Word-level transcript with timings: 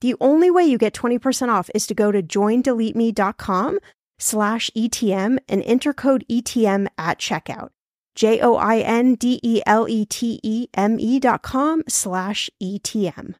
The 0.00 0.14
only 0.20 0.50
way 0.50 0.64
you 0.64 0.78
get 0.78 0.94
20% 0.94 1.48
off 1.48 1.70
is 1.74 1.86
to 1.86 1.94
go 1.94 2.12
to 2.12 2.22
joindeleteme.com 2.22 3.78
slash 4.18 4.70
ETM 4.76 5.38
and 5.48 5.62
enter 5.62 5.92
code 5.92 6.24
ETM 6.30 6.88
at 6.98 7.18
checkout. 7.18 7.70
J 8.14 8.40
O 8.40 8.56
I 8.56 8.78
N 8.78 9.14
D 9.14 9.38
E 9.42 9.62
L 9.66 9.86
E 9.88 10.06
T 10.06 10.40
E 10.42 10.68
M 10.74 10.98
E 10.98 11.20
dot 11.20 11.42
com 11.42 11.82
slash 11.86 12.48
ETM. 12.62 13.34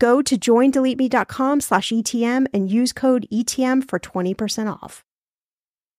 Go 0.00 0.22
to 0.22 0.38
joindeleteme.com 0.38 1.60
slash 1.60 1.90
ETM 1.90 2.46
and 2.54 2.70
use 2.70 2.92
code 2.92 3.26
ETM 3.32 3.88
for 3.88 3.98
20% 3.98 4.72
off. 4.72 5.04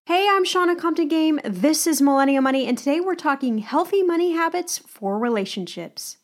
Hey, 0.05 0.27
I'm 0.31 0.45
Shannah 0.45 0.75
Compton 0.75 1.07
Game. 1.07 1.39
This 1.43 1.85
is 1.85 2.01
Millennial 2.01 2.41
Money, 2.41 2.65
and 2.65 2.77
today 2.77 2.99
we're 2.99 3.13
talking 3.13 3.59
healthy 3.59 4.01
money 4.01 4.31
habits 4.31 4.79
for 4.79 5.19
relationships. 5.19 6.17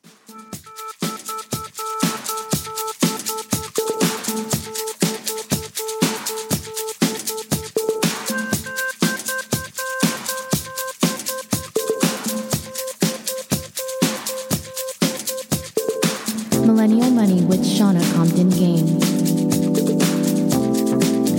Compton 18.26 18.50
Game. 18.50 18.88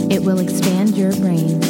It 0.08 0.22
will 0.22 0.38
expand 0.38 0.96
your 0.96 1.12
brain. 1.16 1.60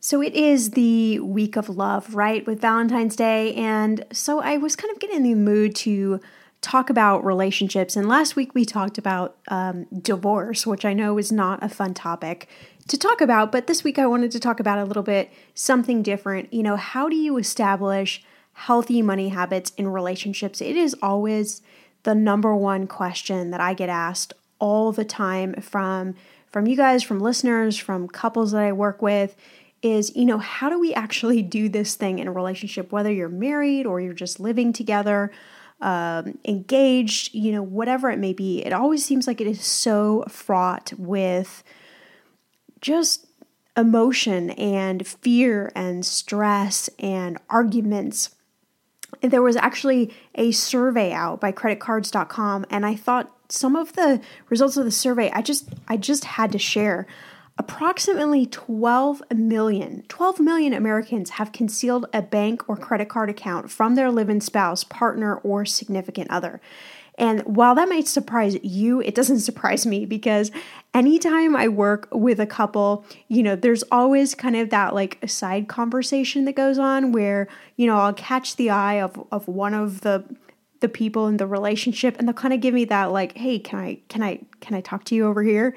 So 0.00 0.20
it 0.20 0.34
is 0.34 0.72
the 0.72 1.20
week 1.20 1.56
of 1.56 1.70
love, 1.70 2.14
right, 2.14 2.46
with 2.46 2.60
Valentine's 2.60 3.16
Day. 3.16 3.54
And 3.54 4.04
so 4.12 4.40
I 4.40 4.58
was 4.58 4.76
kind 4.76 4.92
of 4.92 5.00
getting 5.00 5.16
in 5.16 5.22
the 5.22 5.34
mood 5.34 5.74
to 5.76 6.20
talk 6.60 6.90
about 6.90 7.24
relationships. 7.24 7.96
And 7.96 8.06
last 8.06 8.36
week 8.36 8.54
we 8.54 8.66
talked 8.66 8.98
about 8.98 9.36
um, 9.48 9.86
divorce, 10.02 10.66
which 10.66 10.84
I 10.84 10.92
know 10.92 11.16
is 11.16 11.32
not 11.32 11.62
a 11.62 11.70
fun 11.70 11.94
topic 11.94 12.48
to 12.88 12.96
talk 12.96 13.20
about, 13.20 13.50
but 13.50 13.66
this 13.66 13.82
week 13.82 13.98
I 13.98 14.06
wanted 14.06 14.30
to 14.32 14.40
talk 14.40 14.60
about 14.60 14.78
a 14.78 14.84
little 14.84 15.02
bit 15.02 15.30
something 15.54 16.02
different. 16.02 16.52
You 16.52 16.62
know, 16.62 16.76
how 16.76 17.08
do 17.08 17.16
you 17.16 17.36
establish 17.36 18.22
healthy 18.52 19.02
money 19.02 19.30
habits 19.30 19.72
in 19.76 19.88
relationships? 19.88 20.60
It 20.60 20.76
is 20.76 20.94
always 21.02 21.62
the 22.04 22.14
number 22.14 22.54
one 22.54 22.86
question 22.86 23.50
that 23.50 23.60
I 23.60 23.74
get 23.74 23.88
asked 23.88 24.32
all 24.58 24.92
the 24.92 25.04
time 25.04 25.54
from 25.54 26.14
from 26.46 26.66
you 26.66 26.76
guys, 26.76 27.02
from 27.02 27.20
listeners, 27.20 27.76
from 27.76 28.08
couples 28.08 28.52
that 28.52 28.62
I 28.62 28.72
work 28.72 29.02
with 29.02 29.36
is, 29.82 30.14
you 30.16 30.24
know, 30.24 30.38
how 30.38 30.70
do 30.70 30.80
we 30.80 30.94
actually 30.94 31.42
do 31.42 31.68
this 31.68 31.96
thing 31.96 32.18
in 32.18 32.28
a 32.28 32.32
relationship 32.32 32.92
whether 32.92 33.12
you're 33.12 33.28
married 33.28 33.84
or 33.84 34.00
you're 34.00 34.14
just 34.14 34.40
living 34.40 34.72
together? 34.72 35.30
Um, 35.82 36.38
engaged, 36.46 37.34
you 37.34 37.52
know, 37.52 37.62
whatever 37.62 38.08
it 38.10 38.18
may 38.18 38.32
be, 38.32 38.64
it 38.64 38.72
always 38.72 39.04
seems 39.04 39.26
like 39.26 39.42
it 39.42 39.46
is 39.46 39.62
so 39.62 40.24
fraught 40.26 40.94
with 40.96 41.62
just 42.80 43.26
emotion 43.76 44.50
and 44.50 45.06
fear 45.06 45.70
and 45.74 46.04
stress 46.04 46.88
and 46.98 47.38
arguments. 47.50 48.30
There 49.20 49.42
was 49.42 49.56
actually 49.56 50.14
a 50.34 50.52
survey 50.52 51.12
out 51.12 51.40
by 51.40 51.52
creditcards.com 51.52 52.66
and 52.70 52.86
I 52.86 52.94
thought 52.96 53.32
some 53.48 53.76
of 53.76 53.92
the 53.92 54.20
results 54.48 54.76
of 54.76 54.84
the 54.84 54.90
survey 54.90 55.30
I 55.30 55.42
just 55.42 55.68
I 55.88 55.96
just 55.96 56.24
had 56.24 56.52
to 56.52 56.58
share. 56.58 57.06
Approximately 57.58 58.46
12 58.46 59.22
million, 59.34 60.04
12 60.08 60.40
million 60.40 60.74
Americans 60.74 61.30
have 61.30 61.52
concealed 61.52 62.04
a 62.12 62.20
bank 62.20 62.68
or 62.68 62.76
credit 62.76 63.08
card 63.08 63.30
account 63.30 63.70
from 63.70 63.94
their 63.94 64.10
live-in 64.10 64.42
spouse, 64.42 64.84
partner, 64.84 65.36
or 65.36 65.64
significant 65.64 66.30
other. 66.30 66.60
And 67.18 67.40
while 67.42 67.74
that 67.74 67.88
might 67.88 68.06
surprise 68.06 68.58
you, 68.62 69.00
it 69.00 69.14
doesn't 69.14 69.40
surprise 69.40 69.86
me 69.86 70.04
because 70.04 70.50
anytime 70.92 71.56
I 71.56 71.68
work 71.68 72.08
with 72.12 72.40
a 72.40 72.46
couple, 72.46 73.06
you 73.28 73.42
know, 73.42 73.56
there's 73.56 73.82
always 73.84 74.34
kind 74.34 74.56
of 74.56 74.70
that 74.70 74.94
like 74.94 75.18
a 75.22 75.28
side 75.28 75.66
conversation 75.66 76.44
that 76.44 76.54
goes 76.54 76.78
on 76.78 77.12
where, 77.12 77.48
you 77.76 77.86
know, 77.86 77.96
I'll 77.96 78.12
catch 78.12 78.56
the 78.56 78.70
eye 78.70 79.00
of, 79.00 79.26
of 79.32 79.48
one 79.48 79.74
of 79.74 80.02
the 80.02 80.24
the 80.80 80.88
people 80.90 81.26
in 81.26 81.38
the 81.38 81.46
relationship 81.46 82.16
and 82.18 82.28
they'll 82.28 82.34
kind 82.34 82.52
of 82.52 82.60
give 82.60 82.74
me 82.74 82.84
that 82.84 83.10
like 83.10 83.34
hey 83.38 83.58
can 83.58 83.78
i 83.78 83.98
can 84.10 84.22
i 84.22 84.38
can 84.60 84.74
i 84.74 84.80
talk 84.82 85.04
to 85.04 85.14
you 85.14 85.26
over 85.26 85.42
here? 85.42 85.74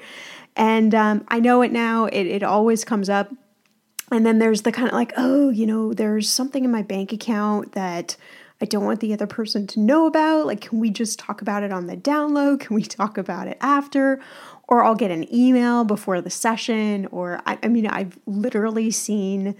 And 0.56 0.94
um, 0.94 1.24
i 1.28 1.40
know 1.40 1.62
it 1.62 1.72
now 1.72 2.04
it, 2.04 2.26
it 2.26 2.42
always 2.42 2.84
comes 2.84 3.08
up. 3.08 3.32
And 4.12 4.26
then 4.26 4.40
there's 4.40 4.62
the 4.62 4.72
kind 4.72 4.88
of 4.88 4.92
like 4.92 5.14
oh 5.16 5.48
you 5.48 5.66
know 5.66 5.94
there's 5.94 6.28
something 6.28 6.66
in 6.66 6.70
my 6.70 6.82
bank 6.82 7.14
account 7.14 7.72
that 7.72 8.16
I 8.60 8.66
don't 8.66 8.84
want 8.84 9.00
the 9.00 9.12
other 9.12 9.26
person 9.26 9.66
to 9.68 9.80
know 9.80 10.06
about. 10.06 10.46
Like, 10.46 10.60
can 10.60 10.80
we 10.80 10.90
just 10.90 11.18
talk 11.18 11.40
about 11.40 11.62
it 11.62 11.72
on 11.72 11.86
the 11.86 11.96
download? 11.96 12.60
Can 12.60 12.76
we 12.76 12.82
talk 12.82 13.16
about 13.16 13.48
it 13.48 13.56
after? 13.60 14.20
Or 14.68 14.84
I'll 14.84 14.94
get 14.94 15.10
an 15.10 15.32
email 15.34 15.84
before 15.84 16.20
the 16.20 16.30
session. 16.30 17.06
Or, 17.06 17.40
I, 17.46 17.58
I 17.62 17.68
mean, 17.68 17.86
I've 17.86 18.18
literally 18.26 18.90
seen 18.90 19.56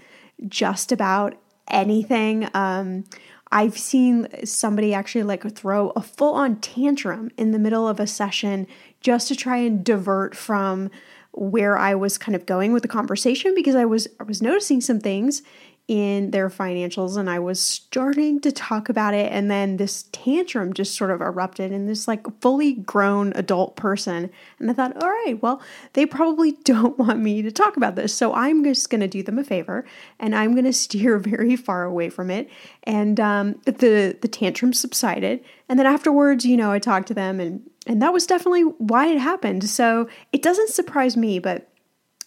just 0.47 0.91
about 0.91 1.35
anything. 1.67 2.47
Um, 2.53 3.05
I've 3.51 3.77
seen 3.77 4.27
somebody 4.45 4.93
actually 4.93 5.23
like 5.23 5.49
throw 5.55 5.89
a 5.89 6.01
full 6.01 6.35
on 6.35 6.57
tantrum 6.57 7.31
in 7.37 7.51
the 7.51 7.59
middle 7.59 7.87
of 7.87 7.99
a 7.99 8.07
session 8.07 8.67
just 9.01 9.27
to 9.27 9.35
try 9.35 9.57
and 9.57 9.83
divert 9.83 10.35
from 10.35 10.89
where 11.33 11.77
I 11.77 11.95
was 11.95 12.17
kind 12.17 12.35
of 12.35 12.45
going 12.45 12.73
with 12.73 12.81
the 12.81 12.89
conversation 12.89 13.53
because 13.55 13.75
I 13.75 13.85
was 13.85 14.07
I 14.19 14.23
was 14.23 14.41
noticing 14.41 14.81
some 14.81 14.99
things 14.99 15.41
in 15.87 16.31
their 16.31 16.49
financials 16.49 17.17
and 17.17 17.29
I 17.29 17.39
was 17.39 17.59
starting 17.59 18.39
to 18.41 18.51
talk 18.51 18.87
about 18.87 19.13
it. 19.13 19.31
And 19.31 19.51
then 19.51 19.77
this 19.77 20.05
tantrum 20.11 20.73
just 20.73 20.95
sort 20.95 21.11
of 21.11 21.19
erupted 21.19 21.71
in 21.71 21.85
this 21.85 22.07
like 22.07 22.25
fully 22.39 22.73
grown 22.73 23.33
adult 23.35 23.75
person. 23.75 24.29
And 24.59 24.69
I 24.69 24.73
thought 24.73 25.03
all 25.03 25.09
right 25.09 25.41
well 25.41 25.61
they 25.93 26.05
probably 26.05 26.51
don't 26.63 26.97
want 26.97 27.19
me 27.19 27.41
to 27.41 27.51
talk 27.51 27.77
about 27.77 27.95
this. 27.95 28.13
So 28.13 28.33
I'm 28.33 28.63
just 28.63 28.89
going 28.89 29.01
to 29.01 29.07
do 29.07 29.23
them 29.23 29.39
a 29.39 29.43
favor 29.43 29.85
and 30.19 30.35
I'm 30.35 30.53
going 30.53 30.65
to 30.65 30.73
steer 30.73 31.17
very 31.19 31.55
far 31.55 31.83
away 31.83 32.09
from 32.09 32.29
it. 32.29 32.49
And 32.83 33.19
um, 33.19 33.59
the 33.65 34.17
the 34.19 34.27
tantrum 34.27 34.73
subsided. 34.73 35.43
And 35.67 35.77
then 35.77 35.87
afterwards 35.87 36.45
you 36.45 36.57
know 36.57 36.71
I 36.71 36.79
talked 36.79 37.07
to 37.09 37.13
them 37.13 37.39
and 37.39 37.69
and 37.87 38.01
that 38.01 38.13
was 38.13 38.27
definitely 38.27 38.63
why 38.63 39.07
it 39.07 39.19
happened. 39.19 39.69
So 39.69 40.07
it 40.31 40.41
doesn't 40.41 40.69
surprise 40.69 41.17
me 41.17 41.39
but 41.39 41.67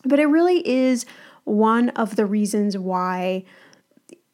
but 0.05 0.19
it 0.19 0.27
really 0.27 0.67
is 0.69 1.07
one 1.45 1.91
of 1.91 2.17
the 2.17 2.27
reasons 2.27 2.77
why 2.77 3.45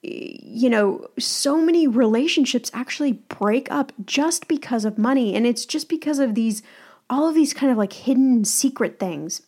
you 0.02 0.70
know, 0.70 1.06
so 1.18 1.60
many 1.60 1.86
relationships 1.86 2.70
actually 2.72 3.12
break 3.12 3.70
up 3.70 3.92
just 4.06 4.48
because 4.48 4.84
of 4.84 4.96
money. 4.96 5.34
And 5.34 5.46
it's 5.46 5.66
just 5.66 5.88
because 5.88 6.18
of 6.18 6.34
these, 6.34 6.62
all 7.10 7.28
of 7.28 7.34
these 7.34 7.52
kind 7.52 7.70
of 7.70 7.76
like 7.76 7.92
hidden 7.92 8.44
secret 8.44 8.98
things. 8.98 9.42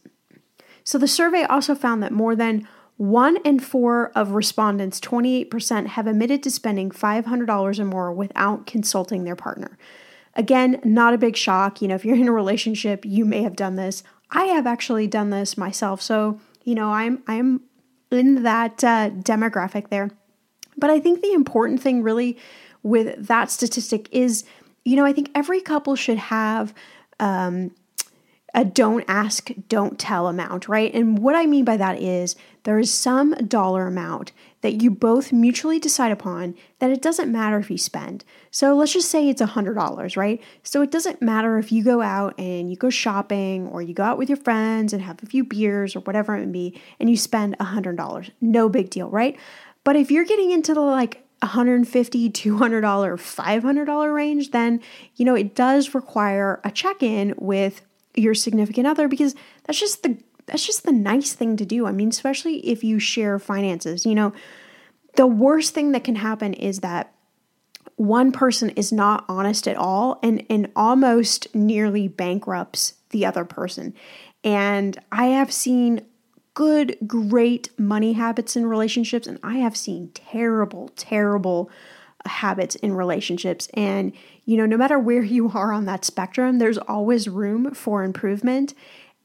So 0.85 0.99
the 0.99 1.09
survey 1.09 1.45
also 1.45 1.75
found 1.75 2.03
that 2.03 2.13
more 2.13 2.37
than 2.37 2.69
one 2.97 3.39
in 3.45 3.61
four 3.61 4.13
of 4.15 4.33
respondents, 4.33 5.01
28%, 5.01 5.87
have 5.89 6.07
admitted 6.07 6.43
to 6.43 6.51
spending 6.51 6.91
$500 6.91 7.79
or 7.79 7.85
more 7.85 8.13
without 8.13 8.67
consulting 8.67 9.25
their 9.25 9.37
partner. 9.37 9.79
Again, 10.35 10.81
not 10.85 11.15
a 11.15 11.19
big 11.19 11.37
shock. 11.37 11.81
You 11.81 11.89
know, 11.89 11.95
if 11.95 12.05
you're 12.05 12.17
in 12.17 12.29
a 12.29 12.33
relationship, 12.33 13.05
you 13.05 13.25
may 13.25 13.43
have 13.43 13.57
done 13.57 13.77
this. 13.77 14.03
I 14.31 14.45
have 14.45 14.67
actually 14.67 15.07
done 15.07 15.31
this 15.31 15.57
myself. 15.57 16.01
So, 16.03 16.41
you 16.65 16.75
know, 16.75 16.93
I'm 16.93 17.23
I'm 17.27 17.63
in 18.11 18.43
that 18.43 18.85
uh, 18.85 19.11
demographic 19.11 19.89
there. 19.89 20.11
But 20.77 20.91
I 20.91 21.01
think 21.01 21.21
the 21.21 21.33
important 21.33 21.81
thing 21.81 22.03
really 22.03 22.39
with 22.83 23.27
that 23.27 23.51
statistic 23.51 24.09
is, 24.11 24.45
you 24.85 24.97
know, 24.97 25.05
I 25.05 25.13
think 25.13 25.31
every 25.35 25.61
couple 25.61 25.97
should 25.97 26.19
have 26.19 26.75
um, 27.21 27.73
a 28.55 28.65
don't 28.65 29.05
ask, 29.09 29.51
don't 29.69 29.99
tell 29.99 30.29
amount, 30.29 30.69
right? 30.69 30.93
And 30.95 31.19
what 31.19 31.35
I 31.35 31.47
mean 31.47 31.65
by 31.65 31.77
that 31.77 32.01
is 32.01 32.37
there 32.65 32.79
is 32.79 32.93
some 32.93 33.33
dollar 33.47 33.87
amount 33.87 34.33
that 34.63 34.81
you 34.81 34.91
both 34.91 35.33
mutually 35.33 35.79
decide 35.79 36.11
upon 36.11 36.55
that 36.79 36.91
it 36.91 37.03
doesn't 37.03 37.31
matter 37.31 37.59
if 37.59 37.71
you 37.71 37.77
spend. 37.77 38.25
So 38.51 38.75
let's 38.75 38.93
just 38.93 39.11
say 39.11 39.29
it's 39.29 39.43
$100, 39.43 40.17
right? 40.17 40.43
So 40.63 40.83
it 40.83 40.91
doesn't 40.91 41.21
matter 41.21 41.59
if 41.59 41.71
you 41.71 41.85
go 41.85 42.01
out 42.01 42.39
and 42.39 42.71
you 42.71 42.77
go 42.77 42.89
shopping 42.89 43.69
or 43.69 43.83
you 43.83 43.93
go 43.93 44.05
out 44.05 44.19
with 44.19 44.29
your 44.29 44.39
friends 44.39 44.93
and 44.93 45.03
have 45.03 45.23
a 45.23 45.27
few 45.27 45.45
beers 45.45 45.95
or 45.95 46.01
whatever 46.01 46.37
it 46.37 46.47
may 46.47 46.53
be 46.53 46.81
and 46.99 47.11
you 47.11 47.17
spend 47.17 47.59
$100. 47.59 48.31
No 48.41 48.69
big 48.69 48.91
deal, 48.91 49.11
right? 49.11 49.39
But 49.85 49.97
if 49.97 50.11
you're 50.11 50.25
getting 50.25 50.53
into 50.53 50.75
the 50.75 50.81
like 50.81 51.27
$150, 51.43 52.31
$200, 52.31 52.33
$500 52.33 54.15
range, 54.15 54.53
then, 54.53 54.81
you 55.17 55.25
know, 55.25 55.35
it 55.35 55.57
does 55.57 55.93
require 55.95 56.61
a 56.63 56.71
check-in 56.71 57.35
with 57.37 57.83
your 58.15 58.35
significant 58.35 58.87
other 58.87 59.09
because 59.09 59.35
that's 59.65 59.81
just 59.81 60.03
the 60.03 60.17
that's 60.53 60.67
just 60.67 60.85
the 60.85 60.93
nice 60.93 61.33
thing 61.33 61.57
to 61.57 61.65
do. 61.65 61.87
I 61.87 61.93
mean, 61.93 62.11
especially 62.11 62.59
if 62.69 62.85
you 62.85 62.99
share 62.99 63.39
finances. 63.39 64.05
You 64.05 64.15
know, 64.15 64.35
the 65.17 65.27
worst 65.27 65.73
thing 65.73 65.93
that 65.93 66.05
can 66.05 66.17
happen 66.17 66.53
is 66.53 66.81
that 66.81 67.15
one 67.97 68.33
person 68.33 68.69
is 68.71 68.93
not 68.93 69.25
honest 69.29 69.67
at 69.67 69.77
all 69.77 70.19
and 70.23 70.45
and 70.51 70.71
almost 70.77 71.55
nearly 71.55 72.07
bankrupts 72.07 72.95
the 73.11 73.25
other 73.25 73.47
person. 73.47 73.95
And 74.45 74.99
I 75.11 75.29
have 75.29 75.51
seen 75.51 76.03
good, 76.53 76.99
great 77.07 77.71
money 77.79 78.13
habits 78.13 78.55
in 78.55 78.67
relationships, 78.67 79.27
and 79.27 79.39
I 79.43 79.57
have 79.57 79.75
seen 79.75 80.11
terrible, 80.13 80.91
terrible 80.97 81.71
habits 82.27 82.75
in 82.75 82.93
relationships. 82.93 83.69
And, 83.73 84.13
you 84.45 84.59
know, 84.59 84.67
no 84.67 84.77
matter 84.77 84.99
where 84.99 85.23
you 85.23 85.51
are 85.55 85.73
on 85.73 85.87
that 85.87 86.05
spectrum, 86.05 86.59
there's 86.59 86.77
always 86.77 87.27
room 87.27 87.73
for 87.73 88.05
improvement. 88.05 88.75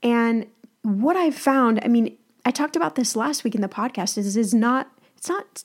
And 0.02 0.46
what 0.84 1.16
I've 1.16 1.36
found, 1.36 1.80
I 1.84 1.88
mean, 1.88 2.18
I 2.46 2.52
talked 2.52 2.76
about 2.76 2.96
this 2.96 3.16
last 3.16 3.44
week 3.44 3.56
in 3.56 3.62
the 3.62 3.68
podcast, 3.68 4.18
is 4.18 4.38
is 4.38 4.54
not, 4.54 4.90
it's 5.16 5.30
not 5.30 5.64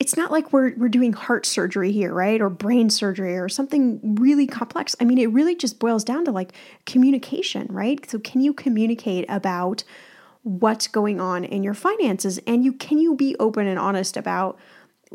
it's 0.00 0.16
not 0.16 0.30
like 0.30 0.52
we're 0.52 0.74
we're 0.76 0.88
doing 0.88 1.12
heart 1.12 1.46
surgery 1.46 1.92
here, 1.92 2.12
right? 2.12 2.40
Or 2.40 2.50
brain 2.50 2.90
surgery 2.90 3.38
or 3.38 3.48
something 3.48 4.16
really 4.16 4.46
complex. 4.46 4.94
I 5.00 5.04
mean, 5.04 5.18
it 5.18 5.30
really 5.30 5.56
just 5.56 5.78
boils 5.78 6.04
down 6.04 6.24
to 6.26 6.32
like 6.32 6.52
communication, 6.84 7.68
right? 7.70 8.08
So 8.10 8.18
can 8.18 8.40
you 8.40 8.52
communicate 8.52 9.24
about 9.28 9.84
what's 10.42 10.88
going 10.88 11.20
on 11.20 11.42
in 11.42 11.62
your 11.62 11.72
finances 11.72 12.38
and 12.46 12.64
you 12.64 12.72
can 12.72 12.98
you 12.98 13.14
be 13.14 13.34
open 13.40 13.66
and 13.66 13.78
honest 13.78 14.16
about 14.16 14.58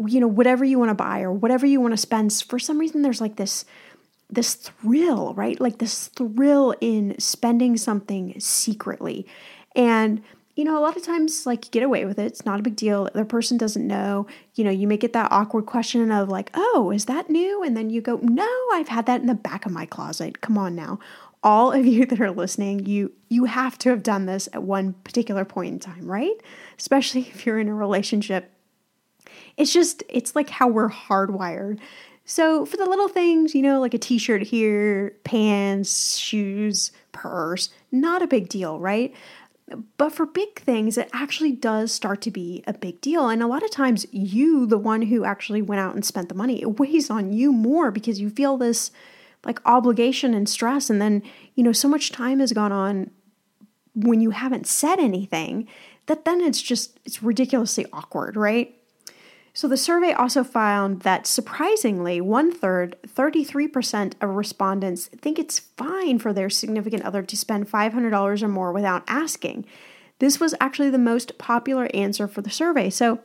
you 0.07 0.19
know 0.19 0.27
whatever 0.27 0.65
you 0.65 0.79
want 0.79 0.89
to 0.89 0.95
buy 0.95 1.21
or 1.21 1.31
whatever 1.31 1.67
you 1.67 1.79
want 1.79 1.93
to 1.93 1.97
spend 1.97 2.33
for 2.33 2.57
some 2.57 2.79
reason 2.79 3.03
there's 3.03 3.21
like 3.21 3.35
this 3.35 3.63
this 4.29 4.53
thrill 4.55 5.33
right? 5.33 5.59
Like 5.59 5.79
this 5.79 6.07
thrill 6.07 6.75
in 6.81 7.17
spending 7.19 7.77
something 7.77 8.39
secretly. 8.39 9.25
And 9.75 10.21
you 10.59 10.65
know 10.65 10.77
a 10.77 10.83
lot 10.83 10.97
of 10.97 11.03
times 11.03 11.45
like 11.45 11.71
get 11.71 11.83
away 11.83 12.03
with 12.03 12.19
it. 12.19 12.25
It's 12.25 12.45
not 12.45 12.59
a 12.59 12.63
big 12.63 12.75
deal. 12.75 13.07
The 13.13 13.23
person 13.23 13.57
doesn't 13.57 13.87
know. 13.87 14.27
You 14.55 14.65
know 14.65 14.71
you 14.71 14.87
may 14.87 14.97
get 14.97 15.13
that 15.13 15.31
awkward 15.31 15.65
question 15.65 16.11
of 16.11 16.27
like 16.27 16.51
oh 16.53 16.91
is 16.91 17.05
that 17.05 17.29
new? 17.29 17.63
And 17.63 17.77
then 17.77 17.89
you 17.89 18.01
go 18.01 18.19
no 18.21 18.49
i've 18.73 18.89
had 18.89 19.05
that 19.05 19.21
in 19.21 19.27
the 19.27 19.35
back 19.35 19.65
of 19.65 19.71
my 19.71 19.85
closet. 19.85 20.41
Come 20.41 20.57
on 20.57 20.75
now. 20.75 20.99
All 21.41 21.71
of 21.71 21.85
you 21.85 22.05
that 22.07 22.19
are 22.19 22.31
listening, 22.31 22.85
you 22.85 23.13
you 23.29 23.45
have 23.45 23.77
to 23.79 23.89
have 23.89 24.03
done 24.03 24.25
this 24.25 24.49
at 24.51 24.63
one 24.63 24.93
particular 25.05 25.45
point 25.45 25.73
in 25.73 25.79
time, 25.79 26.05
right? 26.05 26.35
Especially 26.77 27.21
if 27.21 27.45
you're 27.45 27.59
in 27.59 27.69
a 27.69 27.73
relationship. 27.73 28.51
It's 29.55 29.71
just 29.71 30.03
it's 30.09 30.35
like 30.35 30.49
how 30.49 30.67
we're 30.67 30.89
hardwired. 30.89 31.79
So 32.29 32.63
for 32.63 32.77
the 32.77 32.85
little 32.85 33.07
things, 33.07 33.55
you 33.55 33.63
know, 33.63 33.79
like 33.79 33.95
a 33.95 33.97
t-shirt 33.97 34.43
here, 34.43 35.15
pants, 35.23 36.15
shoes, 36.15 36.91
purse, 37.11 37.69
not 37.91 38.21
a 38.21 38.27
big 38.27 38.49
deal, 38.49 38.79
right? 38.79 39.15
But 39.97 40.11
for 40.11 40.27
big 40.27 40.59
things, 40.59 40.95
it 40.95 41.09
actually 41.11 41.53
does 41.53 41.91
start 41.91 42.21
to 42.21 42.29
be 42.29 42.63
a 42.67 42.73
big 42.73 43.01
deal. 43.01 43.29
And 43.29 43.41
a 43.41 43.47
lot 43.47 43.63
of 43.63 43.71
times, 43.71 44.05
you, 44.11 44.67
the 44.67 44.77
one 44.77 45.01
who 45.01 45.25
actually 45.25 45.63
went 45.63 45.79
out 45.79 45.95
and 45.95 46.05
spent 46.05 46.29
the 46.29 46.35
money, 46.35 46.61
it 46.61 46.79
weighs 46.79 47.09
on 47.09 47.33
you 47.33 47.51
more 47.51 47.89
because 47.89 48.21
you 48.21 48.29
feel 48.29 48.57
this 48.57 48.91
like 49.43 49.59
obligation 49.65 50.35
and 50.35 50.47
stress. 50.47 50.87
And 50.91 51.01
then, 51.01 51.23
you 51.55 51.63
know, 51.63 51.71
so 51.71 51.87
much 51.87 52.11
time 52.11 52.41
has 52.41 52.53
gone 52.53 52.71
on 52.71 53.09
when 53.95 54.21
you 54.21 54.29
haven't 54.29 54.67
said 54.67 54.99
anything 54.99 55.67
that 56.05 56.25
then 56.25 56.41
it's 56.41 56.61
just, 56.61 56.99
it's 57.05 57.23
ridiculously 57.23 57.87
awkward, 57.91 58.35
right? 58.35 58.78
So 59.59 59.67
the 59.67 59.75
survey 59.75 60.13
also 60.13 60.45
found 60.45 61.01
that 61.01 61.27
surprisingly, 61.27 62.21
one 62.21 62.49
third, 62.49 62.95
33% 63.05 64.13
of 64.21 64.29
respondents 64.29 65.07
think 65.07 65.37
it's 65.37 65.59
fine 65.59 66.17
for 66.17 66.31
their 66.31 66.49
significant 66.49 67.03
other 67.03 67.23
to 67.23 67.35
spend 67.35 67.69
$500 67.69 68.41
or 68.41 68.47
more 68.47 68.71
without 68.71 69.03
asking. 69.09 69.65
this 70.19 70.39
was 70.39 70.55
actually 70.61 70.89
the 70.89 70.97
most 70.97 71.37
popular 71.37 71.89
answer 71.93 72.25
for 72.25 72.41
the 72.41 72.49
survey. 72.49 72.89
So 72.89 73.19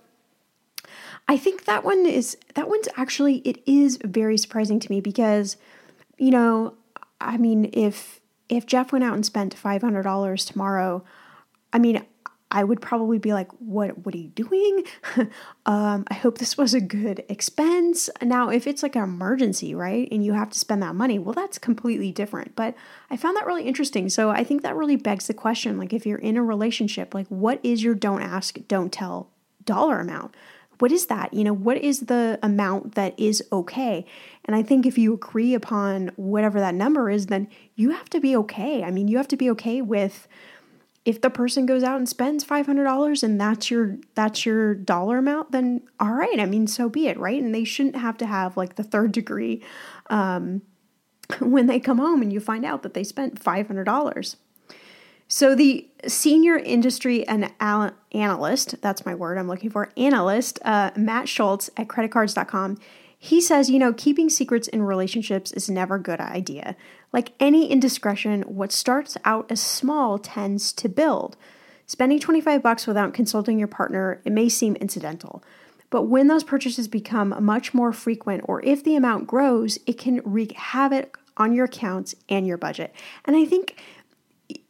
I 1.28 1.36
think 1.36 1.66
that 1.66 1.84
one 1.84 2.04
is 2.04 2.36
that 2.56 2.68
one's 2.68 2.88
actually 2.96 3.36
it 3.44 3.62
is 3.64 4.00
very 4.04 4.36
surprising 4.36 4.80
to 4.80 4.90
me 4.90 5.00
because 5.00 5.56
you 6.18 6.32
know, 6.32 6.74
I 7.20 7.36
mean 7.36 7.70
if 7.72 8.20
if 8.48 8.66
Jeff 8.66 8.90
went 8.90 9.04
out 9.04 9.14
and 9.14 9.24
spent 9.24 9.54
$500 9.54 10.46
tomorrow, 10.48 11.04
I 11.72 11.78
mean, 11.78 12.04
I 12.54 12.62
would 12.62 12.80
probably 12.80 13.18
be 13.18 13.32
like, 13.32 13.50
"What? 13.58 14.06
What 14.06 14.14
are 14.14 14.18
you 14.18 14.28
doing? 14.28 14.84
um, 15.66 16.04
I 16.08 16.14
hope 16.14 16.38
this 16.38 16.56
was 16.56 16.72
a 16.72 16.80
good 16.80 17.24
expense." 17.28 18.08
Now, 18.22 18.48
if 18.48 18.68
it's 18.68 18.82
like 18.82 18.94
an 18.94 19.02
emergency, 19.02 19.74
right, 19.74 20.08
and 20.12 20.24
you 20.24 20.34
have 20.34 20.50
to 20.50 20.58
spend 20.58 20.80
that 20.84 20.94
money, 20.94 21.18
well, 21.18 21.34
that's 21.34 21.58
completely 21.58 22.12
different. 22.12 22.54
But 22.54 22.76
I 23.10 23.16
found 23.16 23.36
that 23.36 23.46
really 23.46 23.64
interesting. 23.64 24.08
So 24.08 24.30
I 24.30 24.44
think 24.44 24.62
that 24.62 24.76
really 24.76 24.94
begs 24.94 25.26
the 25.26 25.34
question: 25.34 25.76
like, 25.78 25.92
if 25.92 26.06
you're 26.06 26.16
in 26.16 26.36
a 26.36 26.44
relationship, 26.44 27.12
like, 27.12 27.26
what 27.26 27.58
is 27.64 27.82
your 27.82 27.96
don't 27.96 28.22
ask, 28.22 28.56
don't 28.68 28.92
tell 28.92 29.30
dollar 29.64 29.98
amount? 29.98 30.32
What 30.78 30.92
is 30.92 31.06
that? 31.06 31.34
You 31.34 31.44
know, 31.44 31.52
what 31.52 31.78
is 31.78 32.00
the 32.00 32.38
amount 32.42 32.94
that 32.94 33.18
is 33.18 33.42
okay? 33.52 34.06
And 34.44 34.54
I 34.54 34.62
think 34.62 34.86
if 34.86 34.96
you 34.96 35.14
agree 35.14 35.54
upon 35.54 36.12
whatever 36.16 36.60
that 36.60 36.74
number 36.74 37.10
is, 37.10 37.26
then 37.26 37.48
you 37.74 37.90
have 37.90 38.10
to 38.10 38.20
be 38.20 38.36
okay. 38.36 38.84
I 38.84 38.90
mean, 38.90 39.08
you 39.08 39.16
have 39.16 39.28
to 39.28 39.36
be 39.36 39.50
okay 39.50 39.82
with 39.82 40.28
if 41.04 41.20
the 41.20 41.30
person 41.30 41.66
goes 41.66 41.82
out 41.82 41.98
and 41.98 42.08
spends 42.08 42.44
$500 42.44 43.22
and 43.22 43.40
that's 43.40 43.70
your 43.70 43.98
that's 44.14 44.46
your 44.46 44.74
dollar 44.74 45.18
amount 45.18 45.52
then 45.52 45.82
all 46.00 46.12
right 46.12 46.40
i 46.40 46.46
mean 46.46 46.66
so 46.66 46.88
be 46.88 47.08
it 47.08 47.18
right? 47.18 47.42
And 47.42 47.54
they 47.54 47.64
shouldn't 47.64 47.96
have 47.96 48.16
to 48.18 48.26
have 48.26 48.56
like 48.56 48.76
the 48.76 48.82
third 48.82 49.12
degree 49.12 49.62
um, 50.08 50.62
when 51.40 51.66
they 51.66 51.80
come 51.80 51.98
home 51.98 52.22
and 52.22 52.32
you 52.32 52.40
find 52.40 52.64
out 52.64 52.82
that 52.82 52.94
they 52.94 53.04
spent 53.04 53.42
$500 53.42 54.36
so 55.26 55.54
the 55.54 55.88
senior 56.06 56.56
industry 56.56 57.26
and 57.26 57.52
analyst 57.60 58.80
that's 58.80 59.06
my 59.06 59.14
word 59.14 59.38
i'm 59.38 59.48
looking 59.48 59.70
for 59.70 59.90
analyst 59.96 60.58
uh, 60.64 60.90
matt 60.96 61.28
schulz 61.28 61.70
at 61.76 61.88
creditcards.com 61.88 62.78
he 63.24 63.40
says, 63.40 63.70
you 63.70 63.78
know, 63.78 63.94
keeping 63.94 64.28
secrets 64.28 64.68
in 64.68 64.82
relationships 64.82 65.50
is 65.52 65.70
never 65.70 65.94
a 65.94 66.02
good 66.02 66.20
idea. 66.20 66.76
Like 67.10 67.32
any 67.40 67.70
indiscretion, 67.70 68.42
what 68.42 68.70
starts 68.70 69.16
out 69.24 69.50
as 69.50 69.62
small 69.62 70.18
tends 70.18 70.74
to 70.74 70.90
build. 70.90 71.38
Spending 71.86 72.20
25 72.20 72.62
bucks 72.62 72.86
without 72.86 73.14
consulting 73.14 73.58
your 73.58 73.66
partner, 73.66 74.20
it 74.26 74.32
may 74.32 74.50
seem 74.50 74.76
incidental. 74.76 75.42
But 75.88 76.02
when 76.02 76.26
those 76.26 76.44
purchases 76.44 76.86
become 76.86 77.34
much 77.42 77.72
more 77.72 77.94
frequent 77.94 78.42
or 78.44 78.62
if 78.62 78.84
the 78.84 78.94
amount 78.94 79.26
grows, 79.26 79.78
it 79.86 79.96
can 79.96 80.20
wreak 80.26 80.52
havoc 80.52 81.18
on 81.38 81.54
your 81.54 81.64
accounts 81.64 82.14
and 82.28 82.46
your 82.46 82.58
budget. 82.58 82.94
And 83.24 83.36
I 83.36 83.46
think 83.46 83.80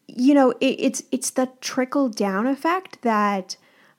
you 0.06 0.32
know, 0.32 0.52
it, 0.60 0.76
it's 0.78 1.02
it's 1.10 1.30
the 1.30 1.50
trickle 1.60 2.08
down 2.08 2.46
effect 2.46 3.02
that 3.02 3.56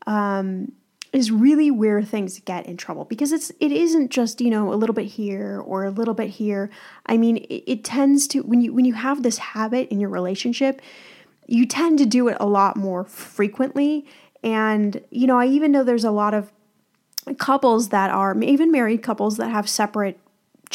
um, 0.08 0.72
is 1.16 1.32
really 1.32 1.72
where 1.72 2.04
things 2.04 2.40
get 2.42 2.66
in 2.66 2.76
trouble 2.76 3.06
because 3.06 3.32
it's 3.32 3.50
it 3.62 3.72
isn't 3.72 4.12
just 4.12 4.42
you 4.42 4.50
know 4.50 4.74
a 4.74 4.76
little 4.76 4.94
bit 4.94 5.06
here 5.06 5.62
or 5.66 5.86
a 5.86 5.90
little 5.90 6.14
bit 6.14 6.30
here. 6.30 6.70
I 7.06 7.18
mean 7.18 7.38
it, 7.38 7.64
it, 7.66 7.84
tends 7.86 8.28
to 8.30 8.42
when 8.42 8.62
you 8.62 8.74
when 8.74 8.84
you 8.84 8.94
have 8.96 9.24
this 9.24 9.38
habit 9.38 9.90
in 9.90 10.00
your 10.00 10.10
relationship 10.10 10.82
you 11.48 11.66
tend 11.66 12.00
to 12.00 12.06
do 12.06 12.28
it 12.28 12.38
a 12.40 12.46
lot 12.46 12.76
more 12.76 13.06
frequently. 13.06 14.06
And 14.44 15.02
you 15.10 15.26
know 15.26 15.40
i 15.40 15.46
even 15.46 15.72
know 15.72 15.84
there's 15.84 16.04
a 16.04 16.12
lot 16.12 16.34
of 16.34 16.52
couples 17.38 17.90
that 17.90 18.12
are 18.12 18.38
even 18.44 18.72
married 18.72 19.02
couples 19.02 19.38
that 19.38 19.50
have 19.50 19.70
separate 19.70 20.20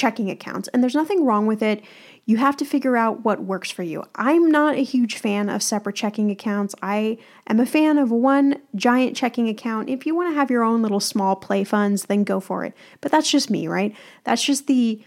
checking 0.01 0.31
accounts 0.31 0.69
and 0.69 0.83
there's 0.83 0.95
nothing 0.95 1.25
wrong 1.25 1.47
with 1.47 1.63
it 1.63 1.83
you 2.31 2.37
have 2.37 2.57
to 2.59 2.65
figure 2.65 2.97
out 2.97 3.25
what 3.25 3.43
works 3.43 3.73
for 3.73 3.83
you. 3.83 4.05
I'm 4.15 4.53
not 4.53 4.77
a 4.77 4.85
huge 4.85 5.17
fan 5.17 5.49
of 5.49 5.65
separate 5.65 5.97
checking 5.97 6.31
accounts. 6.31 6.77
I 6.81 7.19
am 7.49 7.59
a 7.59 7.67
fan 7.67 7.99
of 7.99 8.13
one 8.13 8.61
giant 8.77 9.17
checking 9.17 9.49
account. 9.49 9.89
If 9.89 10.07
you 10.07 10.15
want 10.15 10.31
to 10.31 10.37
have 10.37 10.49
your 10.49 10.63
own 10.63 10.81
little 10.81 11.01
small 11.01 11.35
play 11.35 11.65
funds, 11.65 12.05
then 12.05 12.23
go 12.23 12.39
for 12.39 12.65
it. 12.65 12.73
But 13.01 13.11
that's 13.11 13.29
just 13.29 13.51
me, 13.51 13.67
right? 13.67 13.97
That's 14.23 14.45
just 14.45 14.69
the 14.69 15.03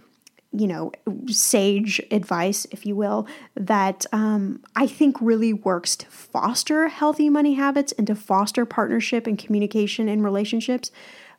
you 0.56 0.68
know, 0.68 0.92
sage 1.28 2.00
advice, 2.12 2.68
if 2.70 2.86
you 2.86 2.96
will, 2.96 3.26
that 3.56 4.06
um, 4.12 4.62
I 4.76 4.86
think 4.86 5.18
really 5.20 5.52
works 5.52 5.96
to 5.96 6.06
foster 6.08 6.90
healthy 6.90 7.28
money 7.28 7.56
habits 7.56 7.92
and 7.94 8.06
to 8.06 8.14
foster 8.14 8.64
partnership 8.64 9.26
and 9.26 9.40
communication 9.40 10.08
in 10.08 10.22
relationships. 10.22 10.92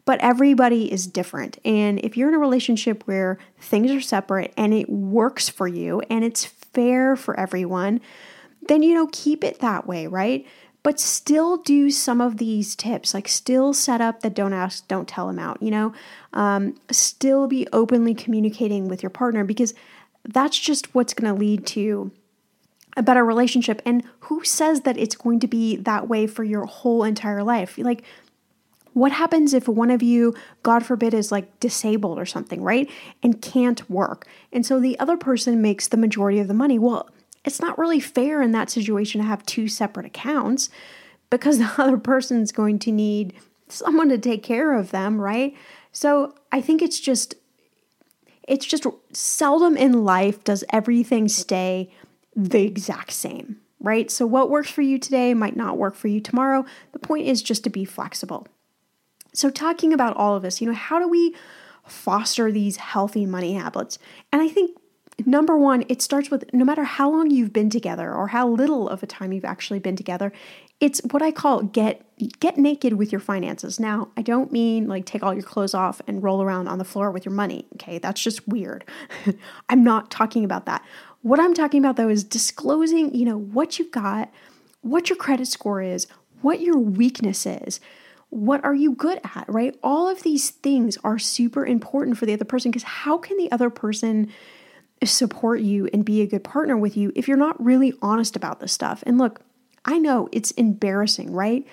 But 0.06 0.20
everybody 0.20 0.92
is 0.92 1.06
different. 1.06 1.58
And 1.64 1.98
if 2.04 2.16
you're 2.16 2.28
in 2.28 2.34
a 2.34 2.38
relationship 2.38 3.06
where 3.06 3.38
things 3.58 3.90
are 3.90 4.00
separate 4.00 4.52
and 4.56 4.74
it 4.74 4.88
works 4.88 5.48
for 5.48 5.66
you 5.66 6.02
and 6.10 6.22
it's 6.22 6.44
fair 6.44 7.16
for 7.16 7.38
everyone, 7.40 8.00
then, 8.68 8.82
you 8.82 8.94
know, 8.94 9.08
keep 9.12 9.42
it 9.42 9.60
that 9.60 9.86
way, 9.86 10.06
right? 10.06 10.46
But 10.82 11.00
still 11.00 11.56
do 11.56 11.90
some 11.90 12.20
of 12.20 12.36
these 12.36 12.76
tips, 12.76 13.14
like 13.14 13.28
still 13.28 13.72
set 13.72 14.02
up 14.02 14.20
the 14.20 14.28
don't 14.28 14.52
ask, 14.52 14.86
don't 14.88 15.08
tell 15.08 15.30
amount, 15.30 15.62
you 15.62 15.70
know, 15.70 15.94
um, 16.34 16.74
still 16.90 17.46
be 17.46 17.66
openly 17.72 18.14
communicating 18.14 18.88
with 18.88 19.02
your 19.02 19.10
partner 19.10 19.44
because 19.44 19.72
that's 20.26 20.58
just 20.58 20.94
what's 20.94 21.14
going 21.14 21.32
to 21.32 21.38
lead 21.38 21.66
to 21.68 22.10
a 22.96 23.02
better 23.02 23.24
relationship. 23.24 23.80
And 23.86 24.04
who 24.20 24.44
says 24.44 24.82
that 24.82 24.98
it's 24.98 25.16
going 25.16 25.40
to 25.40 25.48
be 25.48 25.76
that 25.76 26.08
way 26.08 26.26
for 26.26 26.44
your 26.44 26.66
whole 26.66 27.02
entire 27.02 27.42
life? 27.42 27.78
Like, 27.78 28.04
what 28.94 29.12
happens 29.12 29.52
if 29.52 29.68
one 29.68 29.90
of 29.90 30.02
you, 30.02 30.34
God 30.62 30.86
forbid, 30.86 31.12
is 31.12 31.30
like 31.30 31.60
disabled 31.60 32.18
or 32.18 32.24
something, 32.24 32.62
right? 32.62 32.88
And 33.22 33.42
can't 33.42 33.88
work. 33.90 34.26
And 34.52 34.64
so 34.64 34.80
the 34.80 34.98
other 34.98 35.16
person 35.16 35.60
makes 35.60 35.88
the 35.88 35.96
majority 35.96 36.38
of 36.38 36.48
the 36.48 36.54
money. 36.54 36.78
Well, 36.78 37.10
it's 37.44 37.60
not 37.60 37.76
really 37.76 38.00
fair 38.00 38.40
in 38.40 38.52
that 38.52 38.70
situation 38.70 39.20
to 39.20 39.26
have 39.26 39.44
two 39.44 39.68
separate 39.68 40.06
accounts 40.06 40.70
because 41.28 41.58
the 41.58 41.70
other 41.76 41.98
person's 41.98 42.52
going 42.52 42.78
to 42.80 42.92
need 42.92 43.34
someone 43.68 44.08
to 44.08 44.18
take 44.18 44.42
care 44.42 44.72
of 44.72 44.92
them, 44.92 45.20
right? 45.20 45.54
So 45.92 46.34
I 46.52 46.60
think 46.60 46.80
it's 46.80 47.00
just 47.00 47.34
it's 48.46 48.66
just 48.66 48.86
seldom 49.12 49.74
in 49.76 50.04
life 50.04 50.44
does 50.44 50.64
everything 50.70 51.28
stay 51.28 51.90
the 52.36 52.62
exact 52.62 53.12
same, 53.12 53.56
right? 53.80 54.10
So 54.10 54.26
what 54.26 54.50
works 54.50 54.70
for 54.70 54.82
you 54.82 54.98
today 54.98 55.32
might 55.32 55.56
not 55.56 55.78
work 55.78 55.94
for 55.94 56.08
you 56.08 56.20
tomorrow. 56.20 56.66
The 56.92 56.98
point 56.98 57.26
is 57.26 57.42
just 57.42 57.64
to 57.64 57.70
be 57.70 57.86
flexible. 57.86 58.46
So, 59.34 59.50
talking 59.50 59.92
about 59.92 60.16
all 60.16 60.36
of 60.36 60.42
this, 60.42 60.60
you 60.60 60.66
know, 60.66 60.74
how 60.74 60.98
do 60.98 61.08
we 61.08 61.34
foster 61.84 62.50
these 62.50 62.76
healthy 62.76 63.26
money 63.26 63.54
habits? 63.54 63.98
And 64.32 64.40
I 64.40 64.48
think 64.48 64.78
number 65.26 65.56
one, 65.56 65.84
it 65.88 66.02
starts 66.02 66.30
with 66.30 66.52
no 66.52 66.64
matter 66.64 66.84
how 66.84 67.10
long 67.10 67.30
you've 67.30 67.52
been 67.52 67.70
together 67.70 68.12
or 68.12 68.28
how 68.28 68.48
little 68.48 68.88
of 68.88 69.02
a 69.02 69.06
time 69.06 69.32
you've 69.32 69.44
actually 69.44 69.78
been 69.78 69.96
together, 69.96 70.32
it's 70.80 71.00
what 71.10 71.22
I 71.22 71.30
call 71.30 71.62
get 71.62 72.02
get 72.40 72.58
naked 72.58 72.94
with 72.94 73.10
your 73.10 73.20
finances. 73.20 73.80
Now, 73.80 74.08
I 74.16 74.22
don't 74.22 74.52
mean 74.52 74.86
like 74.86 75.04
take 75.04 75.22
all 75.22 75.34
your 75.34 75.42
clothes 75.42 75.74
off 75.74 76.00
and 76.06 76.22
roll 76.22 76.42
around 76.42 76.68
on 76.68 76.78
the 76.78 76.84
floor 76.84 77.10
with 77.10 77.24
your 77.24 77.34
money. 77.34 77.66
Okay, 77.74 77.98
that's 77.98 78.22
just 78.22 78.46
weird. 78.46 78.84
I'm 79.68 79.82
not 79.82 80.10
talking 80.10 80.44
about 80.44 80.66
that. 80.66 80.84
What 81.22 81.40
I'm 81.40 81.54
talking 81.54 81.80
about 81.80 81.96
though 81.96 82.08
is 82.08 82.22
disclosing, 82.22 83.14
you 83.14 83.24
know, 83.24 83.38
what 83.38 83.78
you've 83.78 83.90
got, 83.90 84.32
what 84.82 85.08
your 85.08 85.16
credit 85.16 85.46
score 85.46 85.82
is, 85.82 86.06
what 86.42 86.60
your 86.60 86.78
weakness 86.78 87.46
is 87.46 87.80
what 88.34 88.64
are 88.64 88.74
you 88.74 88.96
good 88.96 89.20
at, 89.36 89.44
right? 89.46 89.78
All 89.80 90.08
of 90.08 90.24
these 90.24 90.50
things 90.50 90.98
are 91.04 91.20
super 91.20 91.64
important 91.64 92.18
for 92.18 92.26
the 92.26 92.32
other 92.32 92.44
person 92.44 92.72
because 92.72 92.82
how 92.82 93.16
can 93.16 93.36
the 93.36 93.50
other 93.52 93.70
person 93.70 94.28
support 95.04 95.60
you 95.60 95.88
and 95.92 96.04
be 96.04 96.20
a 96.20 96.26
good 96.26 96.42
partner 96.42 96.76
with 96.76 96.96
you 96.96 97.12
if 97.14 97.28
you're 97.28 97.36
not 97.36 97.62
really 97.64 97.94
honest 98.02 98.34
about 98.34 98.58
this 98.58 98.72
stuff? 98.72 99.04
And 99.06 99.18
look, 99.18 99.40
I 99.84 99.98
know 99.98 100.28
it's 100.32 100.50
embarrassing, 100.52 101.32
right? 101.32 101.64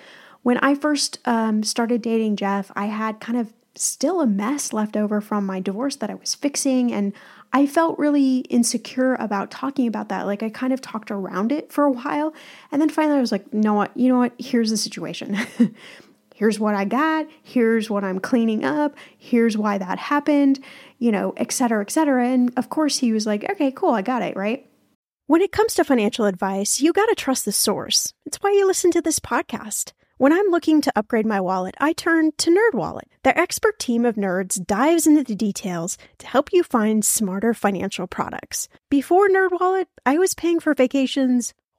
When 0.42 0.56
I 0.58 0.76
first 0.76 1.18
um, 1.24 1.64
started 1.64 2.00
dating 2.00 2.36
Jeff, 2.36 2.70
I 2.76 2.86
had 2.86 3.18
kind 3.18 3.38
of 3.38 3.52
still 3.74 4.20
a 4.20 4.26
mess 4.26 4.72
left 4.72 4.96
over 4.96 5.20
from 5.20 5.44
my 5.44 5.58
divorce 5.58 5.96
that 5.96 6.10
I 6.10 6.14
was 6.14 6.32
fixing. 6.32 6.92
And 6.92 7.12
I 7.52 7.66
felt 7.66 7.98
really 7.98 8.38
insecure 8.50 9.16
about 9.16 9.50
talking 9.50 9.88
about 9.88 10.10
that. 10.10 10.26
Like 10.26 10.44
I 10.44 10.48
kind 10.48 10.72
of 10.72 10.80
talked 10.80 11.10
around 11.10 11.50
it 11.50 11.72
for 11.72 11.82
a 11.82 11.90
while. 11.90 12.32
And 12.70 12.80
then 12.80 12.88
finally 12.88 13.18
I 13.18 13.20
was 13.20 13.32
like, 13.32 13.52
no, 13.52 13.88
you 13.96 14.08
know 14.08 14.18
what? 14.18 14.34
Here's 14.38 14.70
the 14.70 14.76
situation. 14.76 15.36
here's 16.42 16.58
what 16.58 16.74
I 16.74 16.84
got, 16.84 17.28
here's 17.44 17.88
what 17.88 18.02
I'm 18.02 18.18
cleaning 18.18 18.64
up, 18.64 18.96
here's 19.16 19.56
why 19.56 19.78
that 19.78 19.96
happened, 19.96 20.58
you 20.98 21.12
know, 21.12 21.32
et 21.36 21.52
cetera, 21.52 21.82
et 21.82 21.92
cetera. 21.92 22.26
And 22.26 22.52
of 22.56 22.68
course, 22.68 22.98
he 22.98 23.12
was 23.12 23.28
like, 23.28 23.48
okay, 23.48 23.70
cool, 23.70 23.92
I 23.92 24.02
got 24.02 24.22
it, 24.22 24.36
right? 24.36 24.68
When 25.28 25.40
it 25.40 25.52
comes 25.52 25.74
to 25.74 25.84
financial 25.84 26.24
advice, 26.24 26.80
you 26.80 26.92
got 26.92 27.06
to 27.06 27.14
trust 27.14 27.44
the 27.44 27.52
source. 27.52 28.12
It's 28.26 28.38
why 28.38 28.50
you 28.50 28.66
listen 28.66 28.90
to 28.90 29.00
this 29.00 29.20
podcast. 29.20 29.92
When 30.18 30.32
I'm 30.32 30.48
looking 30.48 30.80
to 30.80 30.92
upgrade 30.96 31.26
my 31.26 31.40
wallet, 31.40 31.76
I 31.78 31.92
turn 31.92 32.32
to 32.38 32.50
NerdWallet. 32.50 33.06
Their 33.22 33.38
expert 33.38 33.78
team 33.78 34.04
of 34.04 34.16
nerds 34.16 34.66
dives 34.66 35.06
into 35.06 35.22
the 35.22 35.36
details 35.36 35.96
to 36.18 36.26
help 36.26 36.52
you 36.52 36.64
find 36.64 37.04
smarter 37.04 37.54
financial 37.54 38.08
products. 38.08 38.68
Before 38.90 39.28
NerdWallet, 39.28 39.86
I 40.04 40.18
was 40.18 40.34
paying 40.34 40.58
for 40.58 40.74
vacations 40.74 41.54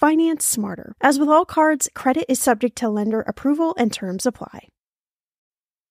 Finance 0.00 0.46
smarter. 0.46 0.94
As 1.02 1.18
with 1.18 1.28
all 1.28 1.44
cards, 1.44 1.90
credit 1.94 2.24
is 2.26 2.40
subject 2.40 2.74
to 2.76 2.88
lender 2.88 3.20
approval 3.20 3.74
and 3.76 3.92
terms 3.92 4.24
apply. 4.24 4.68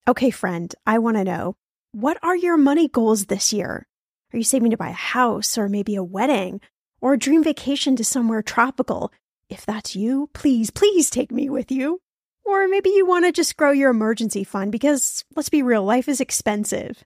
Okay, 0.07 0.31
friend, 0.31 0.73
I 0.87 0.97
want 0.97 1.17
to 1.17 1.23
know 1.23 1.57
what 1.91 2.17
are 2.23 2.35
your 2.35 2.57
money 2.57 2.87
goals 2.87 3.27
this 3.27 3.53
year? 3.53 3.85
Are 4.33 4.37
you 4.37 4.43
saving 4.43 4.71
to 4.71 4.77
buy 4.77 4.89
a 4.89 4.93
house 4.93 5.59
or 5.59 5.69
maybe 5.69 5.95
a 5.95 6.03
wedding 6.03 6.59
or 7.01 7.13
a 7.13 7.19
dream 7.19 7.43
vacation 7.43 7.95
to 7.97 8.03
somewhere 8.03 8.41
tropical? 8.41 9.13
If 9.47 9.63
that's 9.63 9.95
you, 9.95 10.31
please, 10.33 10.71
please 10.71 11.11
take 11.11 11.31
me 11.31 11.47
with 11.47 11.71
you. 11.71 12.01
Or 12.43 12.67
maybe 12.67 12.89
you 12.89 13.05
want 13.05 13.25
to 13.25 13.31
just 13.31 13.57
grow 13.57 13.69
your 13.69 13.91
emergency 13.91 14.43
fund 14.43 14.71
because 14.71 15.23
let's 15.35 15.49
be 15.49 15.61
real, 15.61 15.83
life 15.83 16.09
is 16.09 16.19
expensive. 16.19 17.03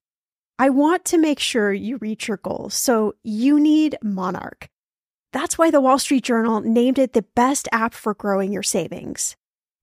I 0.57 0.69
want 0.69 1.03
to 1.05 1.17
make 1.17 1.39
sure 1.39 1.73
you 1.73 1.97
reach 1.97 2.29
your 2.29 2.37
goals, 2.37 2.75
so 2.75 3.15
you 3.23 3.59
need 3.59 3.97
Monarch. 4.01 4.69
That's 5.33 5.57
why 5.57 5.71
the 5.71 5.81
Wall 5.81 5.97
Street 5.97 6.23
Journal 6.23 6.61
named 6.61 6.99
it 6.99 7.13
the 7.13 7.25
best 7.35 7.67
app 7.71 7.95
for 7.95 8.13
growing 8.13 8.53
your 8.53 8.61
savings. 8.63 9.35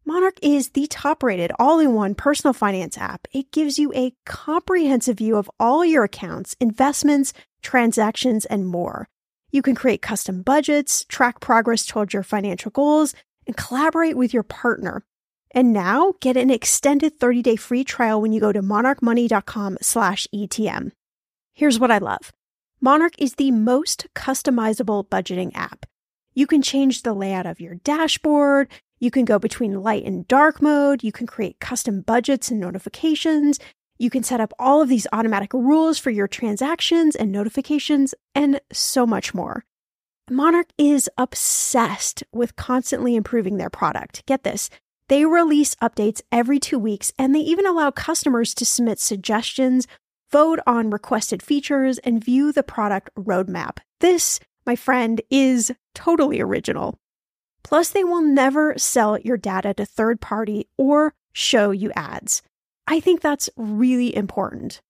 Monarch 0.07 0.38
is 0.42 0.71
the 0.71 0.87
top 0.87 1.25
rated 1.25 1.50
all 1.59 1.80
in 1.80 1.92
one 1.92 2.14
personal 2.14 2.52
finance 2.54 2.97
app. 2.97 3.26
It 3.33 3.50
gives 3.50 3.76
you 3.76 3.92
a 3.92 4.14
comprehensive 4.25 5.19
view 5.19 5.37
of 5.37 5.50
all 5.59 5.85
your 5.85 6.04
accounts, 6.04 6.54
investments, 6.61 7.33
transactions, 7.62 8.45
and 8.47 8.66
more. 8.66 9.09
You 9.50 9.61
can 9.61 9.75
create 9.75 10.02
custom 10.02 10.42
budgets, 10.42 11.04
track 11.09 11.40
progress 11.40 11.85
towards 11.85 12.14
your 12.14 12.23
financial 12.23 12.71
goals, 12.71 13.12
and 13.45 13.57
collaborate 13.57 14.16
with 14.16 14.33
your 14.33 14.45
partner. 14.45 15.04
And 15.50 15.73
now 15.73 16.14
get 16.21 16.37
an 16.37 16.50
extended 16.50 17.19
30-day 17.19 17.57
free 17.57 17.83
trial 17.83 18.23
when 18.23 18.33
you 18.33 18.40
go 18.40 18.52
to 18.52 18.62
monarchmoney.com 18.62 19.78
slash 19.83 20.28
ETM. 20.33 20.92
Here's 21.54 21.80
what 21.80 21.90
I 21.90 21.99
love. 21.99 22.30
Monarch 22.80 23.14
is 23.18 23.34
the 23.34 23.50
most 23.50 24.06
customizable 24.14 25.06
budgeting 25.08 25.50
app. 25.54 25.87
You 26.34 26.46
can 26.46 26.62
change 26.62 27.02
the 27.02 27.14
layout 27.14 27.46
of 27.46 27.60
your 27.60 27.75
dashboard, 27.76 28.68
you 29.00 29.10
can 29.10 29.25
go 29.25 29.38
between 29.38 29.82
light 29.82 30.04
and 30.04 30.28
dark 30.28 30.60
mode. 30.60 31.02
You 31.02 31.10
can 31.10 31.26
create 31.26 31.58
custom 31.58 32.02
budgets 32.02 32.50
and 32.50 32.60
notifications. 32.60 33.58
You 33.99 34.10
can 34.10 34.22
set 34.22 34.40
up 34.40 34.52
all 34.58 34.82
of 34.82 34.88
these 34.88 35.06
automatic 35.12 35.52
rules 35.54 35.99
for 35.99 36.10
your 36.10 36.28
transactions 36.28 37.16
and 37.16 37.32
notifications, 37.32 38.14
and 38.34 38.60
so 38.72 39.06
much 39.06 39.34
more. 39.34 39.64
Monarch 40.30 40.68
is 40.78 41.08
obsessed 41.18 42.22
with 42.32 42.56
constantly 42.56 43.16
improving 43.16 43.56
their 43.56 43.70
product. 43.70 44.25
Get 44.26 44.44
this. 44.44 44.70
They 45.08 45.25
release 45.25 45.75
updates 45.76 46.22
every 46.30 46.60
two 46.60 46.78
weeks, 46.78 47.12
and 47.18 47.34
they 47.34 47.40
even 47.40 47.66
allow 47.66 47.90
customers 47.90 48.54
to 48.54 48.64
submit 48.64 49.00
suggestions, 49.00 49.88
vote 50.30 50.60
on 50.66 50.90
requested 50.90 51.42
features, 51.42 51.99
and 51.99 52.25
view 52.25 52.52
the 52.52 52.62
product 52.62 53.10
roadmap. 53.16 53.78
This, 54.00 54.40
my 54.66 54.76
friend, 54.76 55.20
is 55.30 55.72
totally 55.94 56.40
original. 56.40 56.99
Plus, 57.62 57.90
they 57.90 58.04
will 58.04 58.22
never 58.22 58.76
sell 58.78 59.18
your 59.18 59.37
data 59.37 59.75
to 59.75 59.84
third 59.84 60.20
party 60.20 60.68
or 60.78 61.14
show 61.32 61.70
you 61.70 61.92
ads. 61.94 62.42
I 62.87 63.00
think 63.00 63.20
that's 63.20 63.50
really 63.56 64.14
important. 64.14 64.80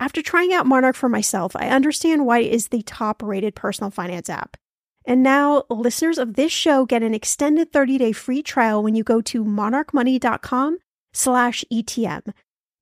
After 0.00 0.22
trying 0.22 0.52
out 0.52 0.66
Monarch 0.66 0.94
for 0.94 1.08
myself, 1.08 1.56
I 1.56 1.68
understand 1.68 2.24
why 2.24 2.40
it 2.40 2.52
is 2.52 2.68
the 2.68 2.82
top 2.82 3.22
rated 3.22 3.56
personal 3.56 3.90
finance 3.90 4.30
app. 4.30 4.56
And 5.04 5.22
now 5.22 5.64
listeners 5.70 6.18
of 6.18 6.34
this 6.34 6.52
show 6.52 6.84
get 6.84 7.02
an 7.02 7.14
extended 7.14 7.72
30-day 7.72 8.12
free 8.12 8.42
trial 8.42 8.82
when 8.82 8.94
you 8.94 9.02
go 9.02 9.20
to 9.22 9.44
monarchmoney.com 9.44 10.78
slash 11.12 11.64
ETM. 11.72 12.32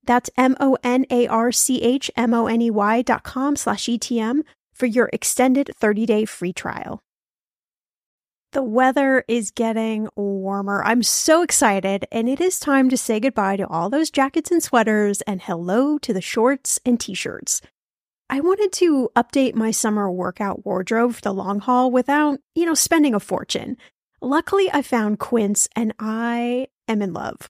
That's 0.07 0.31
M-O-N-A-R-C-H-M-O-N-E-Y 0.37 3.01
dot 3.03 3.23
com 3.23 3.55
slash 3.55 3.85
ETM 3.85 4.41
for 4.73 4.87
your 4.87 5.09
extended 5.13 5.69
30-day 5.79 6.25
free 6.25 6.53
trial. 6.53 7.03
The 8.53 8.63
weather 8.63 9.25
is 9.27 9.51
getting 9.51 10.07
warmer. 10.15 10.81
I'm 10.83 11.03
so 11.03 11.43
excited, 11.43 12.05
and 12.11 12.29
it 12.29 12.39
is 12.39 12.59
time 12.59 12.89
to 12.89 12.97
say 12.97 13.19
goodbye 13.19 13.57
to 13.57 13.67
all 13.67 13.89
those 13.89 14.09
jackets 14.09 14.49
and 14.49 14.63
sweaters 14.63 15.19
and 15.21 15.41
hello 15.41 15.97
to 15.97 16.13
the 16.13 16.21
shorts 16.21 16.79
and 16.85 16.97
t 16.97 17.13
shirts. 17.13 17.61
I 18.29 18.39
wanted 18.39 18.71
to 18.73 19.09
update 19.15 19.55
my 19.55 19.71
summer 19.71 20.09
workout 20.09 20.65
wardrobe 20.65 21.15
for 21.15 21.21
the 21.21 21.33
long 21.33 21.59
haul 21.59 21.91
without, 21.91 22.39
you 22.55 22.65
know, 22.65 22.73
spending 22.73 23.13
a 23.13 23.19
fortune. 23.19 23.75
Luckily, 24.21 24.69
I 24.71 24.81
found 24.81 25.19
Quince 25.19 25.67
and 25.75 25.93
I 25.99 26.67
am 26.87 27.01
in 27.01 27.13
love. 27.13 27.49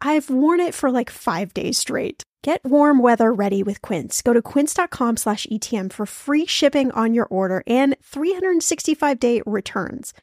I've 0.00 0.30
worn 0.30 0.60
it 0.60 0.74
for 0.74 0.90
like 0.90 1.10
five 1.10 1.54
days 1.54 1.78
straight. 1.78 2.22
Get 2.42 2.64
warm 2.64 3.00
weather 3.02 3.32
ready 3.32 3.62
with 3.62 3.82
Quince. 3.82 4.22
Go 4.22 4.32
to 4.32 4.40
quince.com 4.40 5.16
slash 5.16 5.46
ETM 5.50 5.92
for 5.92 6.06
free 6.06 6.46
shipping 6.46 6.92
on 6.92 7.12
your 7.12 7.26
order 7.26 7.62
and 7.66 7.96
365 8.02 9.18
day 9.18 9.42
returns. 9.44 10.14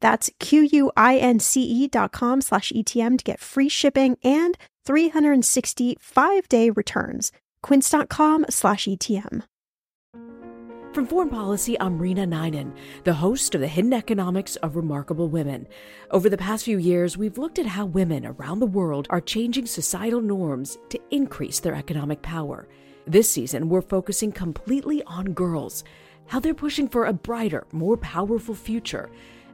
That's 0.00 0.30
Q-U-I-N-C-E 0.38 1.88
dot 1.88 2.12
com 2.12 2.40
slash 2.40 2.72
ETM 2.72 3.18
to 3.18 3.24
get 3.24 3.40
free 3.40 3.68
shipping 3.68 4.16
and 4.22 4.56
365 4.84 6.48
day 6.48 6.70
returns. 6.70 7.32
Quince.com 7.62 8.46
slash 8.50 8.84
ETM. 8.86 9.42
From 10.92 11.06
Foreign 11.06 11.30
Policy, 11.30 11.80
I'm 11.80 11.98
Reena 11.98 12.28
Ninan, 12.28 12.76
the 13.04 13.14
host 13.14 13.54
of 13.54 13.62
The 13.62 13.66
Hidden 13.66 13.94
Economics 13.94 14.56
of 14.56 14.76
Remarkable 14.76 15.26
Women. 15.30 15.66
Over 16.10 16.28
the 16.28 16.36
past 16.36 16.66
few 16.66 16.76
years, 16.76 17.16
we've 17.16 17.38
looked 17.38 17.58
at 17.58 17.64
how 17.64 17.86
women 17.86 18.26
around 18.26 18.58
the 18.60 18.66
world 18.66 19.06
are 19.08 19.22
changing 19.22 19.64
societal 19.64 20.20
norms 20.20 20.76
to 20.90 21.00
increase 21.10 21.60
their 21.60 21.74
economic 21.74 22.20
power. 22.20 22.68
This 23.06 23.30
season, 23.30 23.70
we're 23.70 23.80
focusing 23.80 24.32
completely 24.32 25.02
on 25.04 25.32
girls, 25.32 25.82
how 26.26 26.40
they're 26.40 26.52
pushing 26.52 26.90
for 26.90 27.06
a 27.06 27.12
brighter, 27.14 27.66
more 27.72 27.96
powerful 27.96 28.54
future 28.54 29.10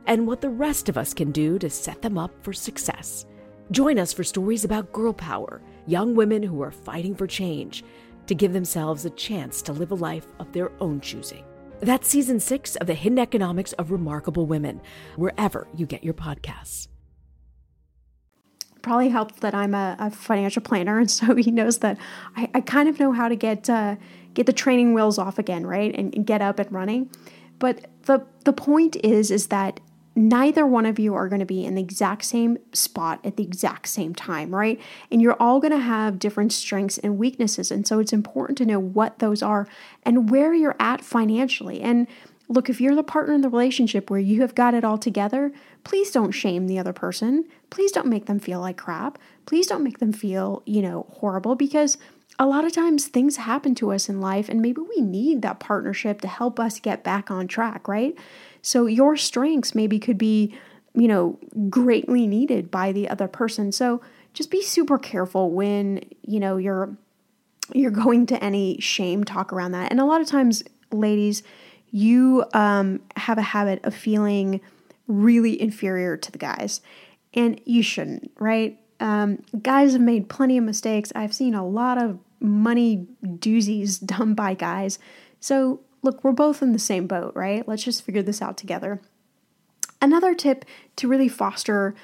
and 0.06 0.26
what 0.26 0.40
the 0.40 0.50
rest 0.50 0.88
of 0.88 0.98
us 0.98 1.14
can 1.14 1.30
do 1.30 1.56
to 1.60 1.70
set 1.70 2.02
them 2.02 2.18
up 2.18 2.32
for 2.42 2.52
success. 2.52 3.26
Join 3.70 3.96
us 3.98 4.12
for 4.12 4.24
stories 4.24 4.64
about 4.64 4.92
girl 4.92 5.12
power, 5.12 5.60
young 5.86 6.16
women 6.16 6.42
who 6.42 6.62
are 6.62 6.72
fighting 6.72 7.14
for 7.14 7.28
change 7.28 7.84
to 8.28 8.34
give 8.34 8.52
themselves 8.52 9.04
a 9.04 9.10
chance 9.10 9.60
to 9.62 9.72
live 9.72 9.90
a 9.90 9.96
life 9.96 10.26
of 10.38 10.52
their 10.52 10.70
own 10.80 11.00
choosing. 11.00 11.44
That's 11.80 12.08
season 12.08 12.40
six 12.40 12.76
of 12.76 12.86
The 12.86 12.94
Hidden 12.94 13.18
Economics 13.18 13.72
of 13.74 13.90
Remarkable 13.90 14.46
Women, 14.46 14.80
wherever 15.16 15.68
you 15.74 15.86
get 15.86 16.04
your 16.04 16.14
podcasts. 16.14 16.88
Probably 18.82 19.08
helped 19.08 19.40
that 19.40 19.54
I'm 19.54 19.74
a, 19.74 19.96
a 19.98 20.10
financial 20.10 20.62
planner, 20.62 20.98
and 20.98 21.10
so 21.10 21.34
he 21.36 21.50
knows 21.50 21.78
that 21.78 21.98
I, 22.36 22.50
I 22.54 22.60
kind 22.60 22.88
of 22.88 22.98
know 23.00 23.12
how 23.12 23.28
to 23.28 23.36
get 23.36 23.68
uh, 23.70 23.96
get 24.34 24.46
the 24.46 24.52
training 24.52 24.94
wheels 24.94 25.18
off 25.18 25.38
again, 25.38 25.66
right, 25.66 25.94
and, 25.94 26.14
and 26.14 26.26
get 26.26 26.42
up 26.42 26.58
and 26.58 26.70
running. 26.72 27.10
But 27.58 27.86
the 28.02 28.26
the 28.44 28.52
point 28.52 28.96
is, 29.04 29.30
is 29.30 29.48
that 29.48 29.80
neither 30.18 30.66
one 30.66 30.84
of 30.84 30.98
you 30.98 31.14
are 31.14 31.28
going 31.28 31.38
to 31.38 31.46
be 31.46 31.64
in 31.64 31.76
the 31.76 31.80
exact 31.80 32.24
same 32.24 32.58
spot 32.72 33.20
at 33.24 33.36
the 33.36 33.44
exact 33.44 33.88
same 33.88 34.14
time, 34.14 34.54
right? 34.54 34.80
And 35.10 35.22
you're 35.22 35.40
all 35.40 35.60
going 35.60 35.72
to 35.72 35.78
have 35.78 36.18
different 36.18 36.52
strengths 36.52 36.98
and 36.98 37.18
weaknesses. 37.18 37.70
And 37.70 37.86
so 37.86 38.00
it's 38.00 38.12
important 38.12 38.58
to 38.58 38.66
know 38.66 38.80
what 38.80 39.20
those 39.20 39.42
are 39.42 39.68
and 40.02 40.28
where 40.28 40.52
you're 40.52 40.76
at 40.80 41.02
financially. 41.02 41.80
And 41.80 42.08
look, 42.48 42.68
if 42.68 42.80
you're 42.80 42.96
the 42.96 43.02
partner 43.02 43.34
in 43.34 43.42
the 43.42 43.48
relationship 43.48 44.10
where 44.10 44.20
you 44.20 44.40
have 44.40 44.54
got 44.54 44.74
it 44.74 44.84
all 44.84 44.98
together, 44.98 45.52
please 45.84 46.10
don't 46.10 46.32
shame 46.32 46.66
the 46.66 46.78
other 46.78 46.92
person. 46.92 47.44
Please 47.70 47.92
don't 47.92 48.06
make 48.06 48.26
them 48.26 48.40
feel 48.40 48.60
like 48.60 48.76
crap. 48.76 49.18
Please 49.46 49.66
don't 49.66 49.84
make 49.84 49.98
them 49.98 50.12
feel, 50.12 50.62
you 50.66 50.82
know, 50.82 51.06
horrible 51.10 51.54
because 51.54 51.96
a 52.38 52.46
lot 52.46 52.64
of 52.64 52.72
times 52.72 53.06
things 53.06 53.36
happen 53.36 53.74
to 53.74 53.92
us 53.92 54.08
in 54.08 54.20
life 54.20 54.48
and 54.48 54.62
maybe 54.62 54.80
we 54.80 55.00
need 55.00 55.42
that 55.42 55.60
partnership 55.60 56.20
to 56.20 56.28
help 56.28 56.60
us 56.60 56.78
get 56.80 57.02
back 57.02 57.30
on 57.30 57.48
track, 57.48 57.88
right? 57.88 58.16
So 58.62 58.86
your 58.86 59.16
strengths 59.16 59.74
maybe 59.74 59.98
could 59.98 60.18
be, 60.18 60.54
you 60.94 61.08
know, 61.08 61.38
greatly 61.68 62.26
needed 62.26 62.70
by 62.70 62.92
the 62.92 63.08
other 63.08 63.28
person. 63.28 63.72
So 63.72 64.00
just 64.34 64.50
be 64.50 64.62
super 64.62 64.98
careful 64.98 65.50
when, 65.50 66.04
you 66.22 66.40
know, 66.40 66.56
you're 66.56 66.96
you're 67.74 67.90
going 67.90 68.26
to 68.26 68.42
any 68.42 68.80
shame 68.80 69.24
talk 69.24 69.52
around 69.52 69.72
that. 69.72 69.90
And 69.90 70.00
a 70.00 70.04
lot 70.04 70.20
of 70.20 70.26
times 70.26 70.62
ladies, 70.90 71.42
you 71.90 72.44
um, 72.54 73.00
have 73.16 73.38
a 73.38 73.42
habit 73.42 73.84
of 73.84 73.94
feeling 73.94 74.60
really 75.06 75.60
inferior 75.60 76.16
to 76.16 76.32
the 76.32 76.38
guys, 76.38 76.80
and 77.34 77.60
you 77.64 77.82
shouldn't, 77.82 78.30
right? 78.38 78.78
Um, 79.00 79.42
guys 79.62 79.92
have 79.92 80.00
made 80.00 80.28
plenty 80.28 80.58
of 80.58 80.64
mistakes. 80.64 81.12
I've 81.14 81.34
seen 81.34 81.54
a 81.54 81.66
lot 81.66 82.02
of 82.02 82.18
money 82.40 83.06
doozies 83.22 84.04
done 84.04 84.34
by 84.34 84.54
guys. 84.54 84.98
So, 85.40 85.80
look, 86.02 86.22
we're 86.22 86.32
both 86.32 86.62
in 86.62 86.72
the 86.72 86.78
same 86.78 87.06
boat, 87.06 87.32
right? 87.34 87.66
Let's 87.66 87.84
just 87.84 88.02
figure 88.02 88.22
this 88.22 88.42
out 88.42 88.56
together. 88.56 89.00
Another 90.00 90.34
tip 90.34 90.64
to 90.96 91.08
really 91.08 91.28
foster 91.28 91.94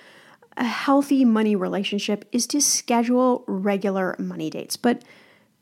a 0.57 0.65
healthy 0.65 1.25
money 1.25 1.57
relationship 1.57 2.25
is 2.33 2.47
to 2.49 2.61
schedule 2.61 3.45
regular 3.47 4.15
money 4.19 4.51
dates. 4.51 4.77
But 4.77 5.03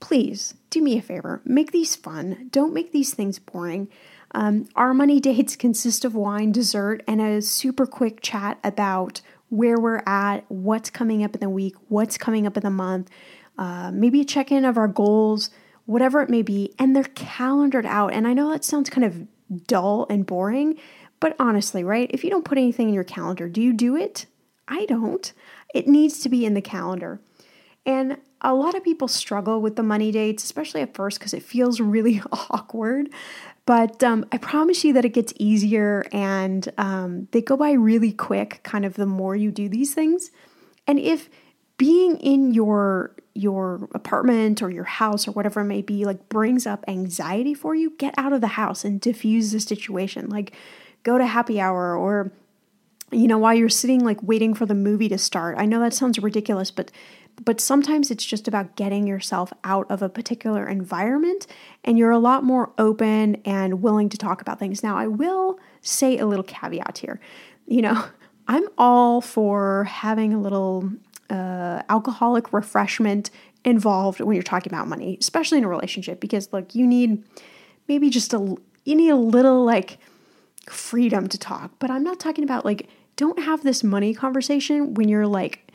please 0.01 0.55
do 0.71 0.83
me 0.83 0.99
a 0.99 1.03
favor 1.03 1.40
make 1.45 1.73
these 1.73 1.97
fun, 1.97 2.49
don't 2.51 2.75
make 2.75 2.92
these 2.92 3.14
things 3.14 3.38
boring. 3.38 3.88
Um, 4.35 4.66
our 4.77 4.95
money 4.95 5.21
dates 5.21 5.57
consist 5.64 6.05
of 6.05 6.14
wine, 6.14 6.53
dessert, 6.53 7.03
and 7.07 7.21
a 7.21 7.42
super 7.42 7.87
quick 7.87 8.21
chat 8.23 8.59
about 8.64 9.21
where 9.51 9.79
we're 9.79 10.03
at, 10.07 10.45
what's 10.49 10.88
coming 10.88 11.23
up 11.23 11.35
in 11.35 11.40
the 11.40 11.49
week, 11.51 11.75
what's 11.88 12.16
coming 12.16 12.47
up 12.47 12.57
in 12.57 12.62
the 12.62 12.71
month, 12.71 13.11
uh, 13.59 13.90
maybe 13.92 14.23
a 14.23 14.25
check 14.25 14.51
in 14.51 14.64
of 14.64 14.79
our 14.79 14.88
goals, 14.88 15.51
whatever 15.87 16.23
it 16.23 16.31
may 16.31 16.42
be. 16.42 16.75
And 16.79 16.95
they're 16.95 17.05
calendared 17.05 17.87
out. 17.87 18.12
And 18.12 18.27
I 18.27 18.33
know 18.33 18.51
that 18.51 18.64
sounds 18.64 18.90
kind 18.90 19.05
of 19.05 19.66
dull 19.66 20.07
and 20.09 20.27
boring, 20.27 20.79
but 21.21 21.37
honestly, 21.38 21.85
right? 21.85 22.11
If 22.12 22.25
you 22.25 22.31
don't 22.31 22.45
put 22.45 22.59
anything 22.59 22.88
in 22.88 22.95
your 22.95 23.05
calendar, 23.05 23.49
do 23.49 23.61
you 23.61 23.73
do 23.73 23.97
it? 23.97 24.27
I 24.68 24.87
don't. 24.87 25.33
It 25.75 25.87
needs 25.87 26.21
to 26.21 26.29
be 26.29 26.45
in 26.45 26.55
the 26.55 26.62
calendar. 26.62 27.21
And 27.85 28.18
a 28.40 28.55
lot 28.55 28.75
of 28.75 28.85
people 28.85 29.09
struggle 29.09 29.61
with 29.61 29.77
the 29.77 29.83
money 29.83 30.12
dates, 30.12 30.45
especially 30.45 30.83
at 30.83 30.95
first, 30.95 31.18
because 31.18 31.35
it 31.35 31.42
feels 31.42 31.81
really 31.81 32.23
awkward. 32.51 33.09
But 33.64 34.03
um, 34.03 34.27
I 34.33 34.38
promise 34.38 34.85
you 34.85 34.92
that 34.95 35.05
it 35.05 35.11
gets 35.11 35.33
easier 35.37 36.05
and 36.12 36.73
um, 36.79 37.29
they 37.31 37.40
go 37.40 37.57
by 37.57 37.73
really 37.73 38.12
quick, 38.12 38.61
kind 38.62 38.85
of 38.85 38.95
the 38.95 39.07
more 39.07 39.37
you 39.37 39.51
do 39.51 39.68
these 39.68 39.95
things. 39.95 40.31
And 40.87 40.99
if 40.99 41.29
being 41.83 42.16
in 42.18 42.55
your 42.55 43.12
your 43.35 43.88
apartment 43.92 44.62
or 44.62 44.71
your 44.71 44.85
house 44.85 45.27
or 45.27 45.33
whatever 45.33 45.62
it 45.62 45.64
may 45.64 45.83
be 45.83 46.05
like 46.05 46.29
brings 46.29 46.64
up 46.64 46.85
anxiety 46.87 47.55
for 47.55 47.75
you, 47.75 47.90
get 47.99 48.14
out 48.16 48.33
of 48.33 48.40
the 48.40 48.47
house 48.47 48.85
and 48.85 49.01
diffuse 49.01 49.51
the 49.51 49.59
situation. 49.59 50.29
Like 50.29 50.53
go 51.03 51.18
to 51.18 51.27
happy 51.27 51.61
hour 51.61 51.97
or 51.97 52.31
you 53.11 53.27
know 53.27 53.37
while 53.37 53.53
you're 53.53 53.68
sitting 53.68 54.05
like 54.05 54.23
waiting 54.23 54.55
for 54.55 54.64
the 54.64 54.77
movie 54.77 55.09
to 55.09 55.18
start. 55.18 55.59
I 55.59 55.66
know 55.66 55.81
that 55.81 55.92
sounds 55.92 56.21
ridiculous, 56.21 56.71
but 56.71 56.92
but 57.45 57.61
sometimes 57.61 58.12
it's 58.12 58.25
just 58.25 58.47
about 58.47 58.77
getting 58.77 59.09
yourself 59.09 59.53
out 59.64 59.90
of 59.90 60.03
a 60.03 60.09
particular 60.09 60.68
environment 60.68 61.49
and 61.83 61.99
you're 61.99 62.12
a 62.12 62.18
lot 62.21 62.45
more 62.45 62.73
open 62.79 63.42
and 63.45 63.83
willing 63.83 64.09
to 64.11 64.16
talk 64.16 64.40
about 64.40 64.61
things. 64.61 64.85
Now, 64.85 64.97
I 64.97 65.09
will 65.09 65.59
say 65.81 66.16
a 66.16 66.27
little 66.27 66.45
caveat 66.45 66.99
here. 66.99 67.18
You 67.66 67.83
know, 67.83 68.05
I'm 68.47 68.68
all 68.79 69.21
for 69.21 69.83
having 69.85 70.33
a 70.33 70.40
little 70.40 70.92
uh, 71.33 71.83
alcoholic 71.88 72.53
refreshment 72.53 73.31
involved 73.64 74.21
when 74.21 74.35
you're 74.35 74.42
talking 74.42 74.73
about 74.73 74.87
money, 74.87 75.16
especially 75.21 75.59
in 75.59 75.64
a 75.64 75.68
relationship, 75.68 76.21
because 76.21 76.53
look, 76.53 76.75
you 76.75 76.87
need 76.87 77.25
maybe 77.88 78.11
just 78.11 78.33
a 78.35 78.57
you 78.85 78.95
need 78.95 79.11
a 79.11 79.16
little 79.16 79.64
like 79.64 79.99
freedom 80.68 81.29
to 81.29 81.38
talk. 81.38 81.73
But 81.79 81.90
I'm 81.90 82.05
not 82.05 82.21
talking 82.21 82.45
about 82.45 82.64
like 82.64 82.88
don't 83.16 83.38
have 83.40 83.62
this 83.62 83.83
money 83.83 84.14
conversation 84.14 84.95
when 84.95 85.09
you're 85.09 85.27
like 85.27 85.73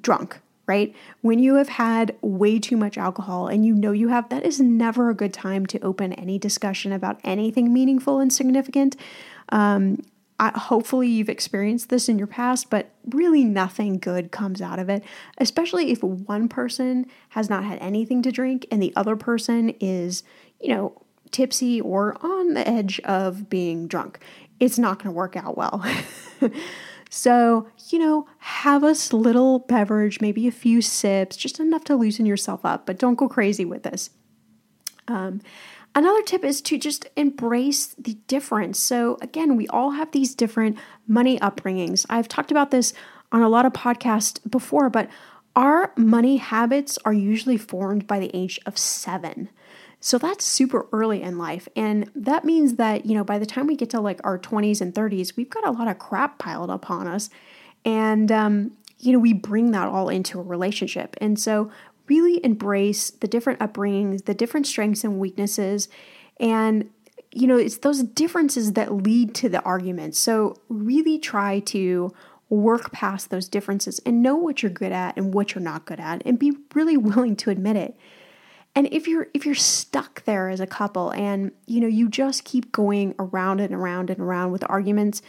drunk 0.00 0.40
right? 0.66 0.94
When 1.22 1.38
you 1.38 1.56
have 1.56 1.68
had 1.68 2.16
way 2.22 2.58
too 2.58 2.76
much 2.76 2.96
alcohol 2.96 3.48
and 3.48 3.66
you 3.66 3.74
know 3.74 3.92
you 3.92 4.08
have, 4.08 4.28
that 4.28 4.44
is 4.44 4.60
never 4.60 5.10
a 5.10 5.14
good 5.14 5.34
time 5.34 5.66
to 5.66 5.80
open 5.80 6.12
any 6.12 6.38
discussion 6.38 6.92
about 6.92 7.20
anything 7.24 7.72
meaningful 7.72 8.20
and 8.20 8.32
significant. 8.32 8.96
Um, 9.48 10.02
I, 10.38 10.58
hopefully, 10.58 11.08
you've 11.08 11.28
experienced 11.28 11.88
this 11.88 12.08
in 12.08 12.18
your 12.18 12.26
past, 12.26 12.70
but 12.70 12.90
really 13.10 13.44
nothing 13.44 13.98
good 13.98 14.32
comes 14.32 14.60
out 14.60 14.78
of 14.78 14.88
it, 14.88 15.04
especially 15.38 15.92
if 15.92 16.02
one 16.02 16.48
person 16.48 17.06
has 17.30 17.48
not 17.48 17.64
had 17.64 17.78
anything 17.78 18.22
to 18.22 18.32
drink 18.32 18.66
and 18.70 18.82
the 18.82 18.92
other 18.96 19.14
person 19.14 19.70
is, 19.80 20.24
you 20.60 20.74
know, 20.74 21.00
tipsy 21.30 21.80
or 21.80 22.16
on 22.24 22.54
the 22.54 22.66
edge 22.68 22.98
of 23.00 23.48
being 23.48 23.86
drunk. 23.86 24.18
It's 24.58 24.78
not 24.78 24.98
going 24.98 25.06
to 25.06 25.12
work 25.12 25.36
out 25.36 25.56
well. 25.56 25.84
So, 27.14 27.68
you 27.90 27.98
know, 27.98 28.26
have 28.38 28.82
a 28.82 28.96
little 29.12 29.58
beverage, 29.58 30.22
maybe 30.22 30.48
a 30.48 30.50
few 30.50 30.80
sips, 30.80 31.36
just 31.36 31.60
enough 31.60 31.84
to 31.84 31.94
loosen 31.94 32.24
yourself 32.24 32.64
up, 32.64 32.86
but 32.86 32.98
don't 32.98 33.16
go 33.16 33.28
crazy 33.28 33.66
with 33.66 33.82
this. 33.82 34.08
Um, 35.08 35.42
another 35.94 36.22
tip 36.22 36.44
is 36.44 36.60
to 36.62 36.78
just 36.78 37.08
embrace 37.16 37.94
the 37.98 38.14
difference. 38.26 38.78
So, 38.78 39.18
again, 39.20 39.56
we 39.56 39.68
all 39.68 39.92
have 39.92 40.12
these 40.12 40.34
different 40.34 40.78
money 41.06 41.38
upbringings. 41.38 42.06
I've 42.08 42.28
talked 42.28 42.50
about 42.50 42.70
this 42.70 42.94
on 43.30 43.42
a 43.42 43.48
lot 43.48 43.66
of 43.66 43.72
podcasts 43.72 44.38
before, 44.50 44.90
but 44.90 45.08
our 45.54 45.92
money 45.96 46.38
habits 46.38 46.98
are 47.04 47.12
usually 47.12 47.56
formed 47.56 48.06
by 48.06 48.18
the 48.18 48.30
age 48.34 48.58
of 48.66 48.78
seven. 48.78 49.50
So 50.00 50.18
that's 50.18 50.44
super 50.44 50.88
early 50.92 51.22
in 51.22 51.38
life. 51.38 51.68
And 51.76 52.10
that 52.16 52.44
means 52.44 52.74
that, 52.74 53.06
you 53.06 53.14
know, 53.14 53.22
by 53.22 53.38
the 53.38 53.46
time 53.46 53.68
we 53.68 53.76
get 53.76 53.90
to 53.90 54.00
like 54.00 54.20
our 54.24 54.38
20s 54.38 54.80
and 54.80 54.92
30s, 54.92 55.36
we've 55.36 55.48
got 55.48 55.66
a 55.66 55.70
lot 55.70 55.88
of 55.88 55.98
crap 55.98 56.38
piled 56.38 56.70
upon 56.70 57.06
us. 57.06 57.30
And, 57.84 58.32
um, 58.32 58.72
you 58.98 59.12
know, 59.12 59.18
we 59.18 59.32
bring 59.32 59.70
that 59.72 59.88
all 59.88 60.08
into 60.08 60.40
a 60.40 60.42
relationship. 60.42 61.16
And 61.20 61.38
so 61.38 61.70
really 62.08 62.44
embrace 62.44 63.10
the 63.10 63.28
different 63.28 63.60
upbringings, 63.60 64.24
the 64.24 64.34
different 64.34 64.66
strengths 64.66 65.04
and 65.04 65.18
weaknesses. 65.18 65.88
And, 66.38 66.90
you 67.32 67.46
know, 67.46 67.56
it's 67.56 67.78
those 67.78 68.02
differences 68.02 68.72
that 68.72 68.92
lead 68.92 69.34
to 69.36 69.48
the 69.48 69.62
arguments. 69.62 70.18
So 70.18 70.56
really 70.68 71.18
try 71.18 71.60
to 71.60 72.12
work 72.52 72.92
past 72.92 73.30
those 73.30 73.48
differences 73.48 73.98
and 74.00 74.22
know 74.22 74.36
what 74.36 74.62
you're 74.62 74.70
good 74.70 74.92
at 74.92 75.16
and 75.16 75.32
what 75.32 75.54
you're 75.54 75.62
not 75.62 75.86
good 75.86 75.98
at 75.98 76.22
and 76.26 76.38
be 76.38 76.52
really 76.74 76.96
willing 76.96 77.34
to 77.36 77.50
admit 77.50 77.76
it. 77.76 77.96
And 78.74 78.88
if 78.92 79.06
you're 79.06 79.28
if 79.34 79.44
you're 79.44 79.54
stuck 79.54 80.24
there 80.24 80.48
as 80.48 80.60
a 80.60 80.66
couple 80.66 81.10
and 81.12 81.52
you 81.66 81.80
know 81.80 81.86
you 81.86 82.08
just 82.08 82.44
keep 82.44 82.72
going 82.72 83.14
around 83.18 83.60
and 83.60 83.74
around 83.74 84.08
and 84.08 84.20
around 84.20 84.50
with 84.50 84.64
arguments, 84.68 85.20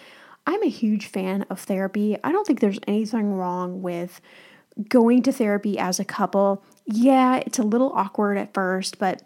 I'm 0.46 0.64
a 0.64 0.70
huge 0.70 1.08
fan 1.08 1.46
of 1.50 1.60
therapy. 1.60 2.18
I 2.24 2.32
don't 2.32 2.46
think 2.46 2.60
there's 2.60 2.80
anything 2.88 3.34
wrong 3.34 3.82
with 3.82 4.22
going 4.90 5.22
to 5.24 5.32
therapy 5.32 5.78
as 5.78 6.00
a 6.00 6.06
couple. 6.06 6.64
Yeah, 6.86 7.38
it's 7.38 7.60
a 7.60 7.64
little 7.64 7.92
awkward 7.94 8.38
at 8.38 8.54
first, 8.54 9.00
but 9.00 9.24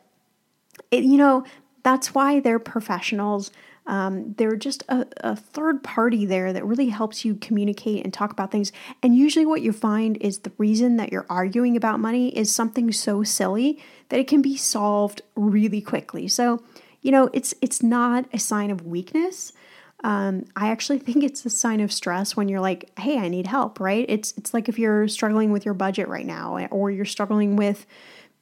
it, 0.91 1.03
you 1.03 1.17
know, 1.17 1.43
that's 1.83 2.13
why 2.13 2.39
they're 2.39 2.60
professionals. 2.60 3.51
Um, 3.86 4.33
they're 4.38 4.57
just 4.57 4.83
a, 4.89 5.07
a, 5.21 5.36
third 5.36 5.81
party 5.81 6.25
there 6.25 6.51
that 6.51 6.65
really 6.65 6.89
helps 6.89 7.23
you 7.23 7.36
communicate 7.36 8.03
and 8.03 8.13
talk 8.13 8.33
about 8.33 8.51
things. 8.51 8.73
And 9.01 9.15
usually, 9.15 9.45
what 9.45 9.62
you 9.62 9.71
find 9.71 10.17
is 10.17 10.39
the 10.39 10.51
reason 10.57 10.97
that 10.97 11.13
you're 11.13 11.25
arguing 11.29 11.77
about 11.77 12.01
money 12.01 12.38
is 12.38 12.53
something 12.53 12.91
so 12.91 13.23
silly 13.23 13.81
that 14.10 14.19
it 14.19 14.27
can 14.27 14.41
be 14.41 14.57
solved 14.57 15.21
really 15.36 15.79
quickly. 15.79 16.27
So, 16.27 16.62
you 17.01 17.12
know, 17.12 17.29
it's 17.31 17.53
it's 17.62 17.81
not 17.81 18.25
a 18.33 18.39
sign 18.39 18.71
of 18.71 18.86
weakness. 18.86 19.53
Um, 20.03 20.45
I 20.55 20.69
actually 20.69 20.99
think 20.99 21.23
it's 21.23 21.45
a 21.45 21.49
sign 21.49 21.79
of 21.79 21.91
stress 21.91 22.36
when 22.36 22.49
you're 22.49 22.62
like, 22.62 22.91
"Hey, 22.99 23.17
I 23.17 23.27
need 23.27 23.47
help." 23.47 23.79
Right? 23.79 24.05
It's 24.07 24.33
it's 24.38 24.53
like 24.53 24.69
if 24.69 24.79
you're 24.79 25.07
struggling 25.07 25.51
with 25.51 25.65
your 25.65 25.73
budget 25.73 26.07
right 26.07 26.25
now, 26.25 26.67
or 26.71 26.91
you're 26.91 27.05
struggling 27.05 27.55
with 27.55 27.86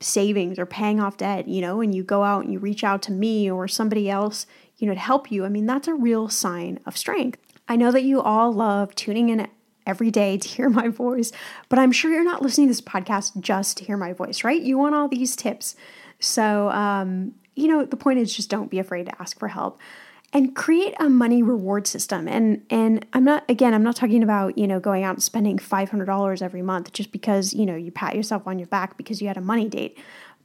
savings 0.02 0.60
or 0.60 0.66
paying 0.66 1.00
off 1.00 1.18
debt, 1.18 1.48
you 1.48 1.62
know, 1.62 1.80
and 1.80 1.96
you 1.96 2.04
go 2.04 2.24
out 2.24 2.44
and 2.44 2.52
you 2.52 2.60
reach 2.60 2.84
out 2.84 3.02
to 3.02 3.14
me 3.14 3.50
or 3.50 3.66
somebody 3.66 4.10
else 4.10 4.46
you 4.78 4.88
know, 4.88 4.94
to 4.94 5.00
help 5.00 5.32
you, 5.32 5.46
I 5.46 5.50
mean, 5.50 5.66
that's 5.66 5.88
a 5.88 5.94
real 5.94 6.30
sign 6.30 6.80
of 6.86 6.98
strength. 6.98 7.40
I 7.68 7.76
know 7.76 7.92
that 7.92 8.04
you 8.04 8.22
all 8.22 8.52
love 8.54 8.94
tuning 8.96 9.30
in 9.30 9.48
every 9.86 10.12
day 10.12 10.38
to 10.38 10.48
hear 10.48 10.70
my 10.82 10.90
voice, 10.90 11.32
but 11.70 11.80
I'm 11.80 11.92
sure 11.92 12.12
you're 12.12 12.24
not 12.24 12.42
listening 12.42 12.68
to 12.68 12.72
this 12.72 12.82
podcast 12.82 13.40
just 13.40 13.78
to 13.78 13.86
hear 13.86 13.98
my 13.98 14.14
voice, 14.14 14.44
right? 14.44 14.62
You 14.62 14.78
want 14.78 14.96
all 14.96 15.08
these 15.08 15.36
tips. 15.36 15.76
So, 16.20 16.70
um, 16.70 17.34
you 17.56 17.68
know, 17.68 17.86
the 17.86 17.98
point 17.98 18.20
is 18.20 18.36
just 18.36 18.50
don't 18.50 18.70
be 18.70 18.80
afraid 18.80 19.06
to 19.06 19.22
ask 19.22 19.40
for 19.40 19.48
help 19.48 19.80
and 20.34 20.56
create 20.56 20.94
a 21.00 21.10
money 21.10 21.42
reward 21.42 21.88
system. 21.88 22.28
And 22.28 22.66
and 22.70 23.06
I'm 23.14 23.24
not 23.24 23.44
again, 23.50 23.74
I'm 23.74 23.84
not 23.84 23.96
talking 23.96 24.24
about, 24.24 24.58
you 24.58 24.68
know, 24.68 24.80
going 24.80 25.04
out 25.04 25.16
and 25.16 25.24
spending 25.24 25.58
$500 25.58 26.42
every 26.42 26.62
month 26.62 26.92
just 26.92 27.12
because, 27.12 27.54
you 27.54 27.66
know, 27.66 27.76
you 27.76 27.92
pat 27.92 28.16
yourself 28.16 28.48
on 28.48 28.60
your 28.60 28.68
back 28.68 28.98
because 28.98 29.22
you 29.22 29.28
had 29.28 29.38
a 29.38 29.42
money 29.42 29.70
date. 29.70 29.98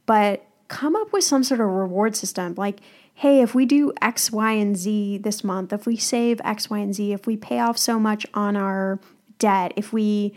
But 0.05 0.45
come 0.67 0.95
up 0.95 1.11
with 1.11 1.23
some 1.23 1.43
sort 1.43 1.59
of 1.59 1.67
reward 1.67 2.15
system. 2.15 2.55
Like, 2.55 2.79
hey, 3.13 3.41
if 3.41 3.53
we 3.53 3.65
do 3.65 3.91
X, 4.01 4.31
Y, 4.31 4.51
and 4.53 4.75
Z 4.77 5.19
this 5.19 5.43
month, 5.43 5.73
if 5.73 5.85
we 5.85 5.97
save 5.97 6.39
X, 6.43 6.69
Y, 6.69 6.79
and 6.79 6.95
Z, 6.95 7.11
if 7.11 7.27
we 7.27 7.35
pay 7.35 7.59
off 7.59 7.77
so 7.77 7.99
much 7.99 8.25
on 8.33 8.55
our 8.55 8.99
debt, 9.37 9.73
if 9.75 9.91
we, 9.91 10.33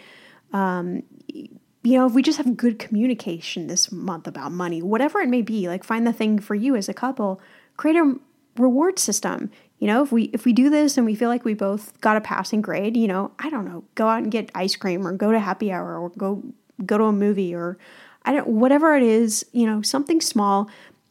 um, 0.53 1.05
you 1.29 1.99
know, 1.99 2.07
if 2.07 2.13
we 2.13 2.23
just 2.23 2.39
have 2.39 2.57
good 2.57 2.79
communication 2.79 3.69
this 3.69 3.93
month 3.93 4.27
about 4.27 4.51
money, 4.51 4.83
whatever 4.83 5.21
it 5.21 5.29
may 5.29 5.43
be, 5.43 5.69
like 5.69 5.85
find 5.85 6.07
the 6.07 6.13
thing 6.13 6.41
for 6.41 6.55
you 6.55 6.75
as 6.75 6.89
a 6.89 6.95
couple, 6.95 7.41
create 7.77 7.97
a 7.97 8.19
reward 8.57 8.99
system. 8.99 9.51
You 9.79 9.89
know, 9.89 10.03
if 10.03 10.13
we 10.13 10.25
if 10.25 10.45
we 10.45 10.53
do 10.53 10.71
this 10.71 10.97
and 10.97 11.05
we 11.05 11.15
feel 11.15 11.29
like 11.29 11.45
we 11.45 11.55
both 11.55 12.01
got 12.01 12.17
a 12.17 12.21
passing 12.21 12.63
grade, 12.63 12.97
you 12.97 13.09
know, 13.09 13.33
I 13.39 13.51
don't 13.51 13.65
know, 13.65 13.85
go 13.95 14.09
out 14.09 14.23
and 14.23 14.33
get 14.33 14.51
ice 14.55 14.77
cream 14.77 15.07
or 15.07 15.13
go 15.13 15.33
to 15.33 15.39
happy 15.39 15.73
hour 15.73 15.99
or 15.99 16.11
go 16.11 16.43
go 16.85 16.99
to 16.99 17.05
a 17.05 17.13
movie 17.13 17.55
or 17.55 17.77
I 18.25 18.33
don't 18.33 18.49
whatever 18.49 18.97
it 18.97 19.03
is, 19.03 19.45
you 19.53 19.67
know, 19.67 19.83
something 19.83 20.21
small, 20.21 20.71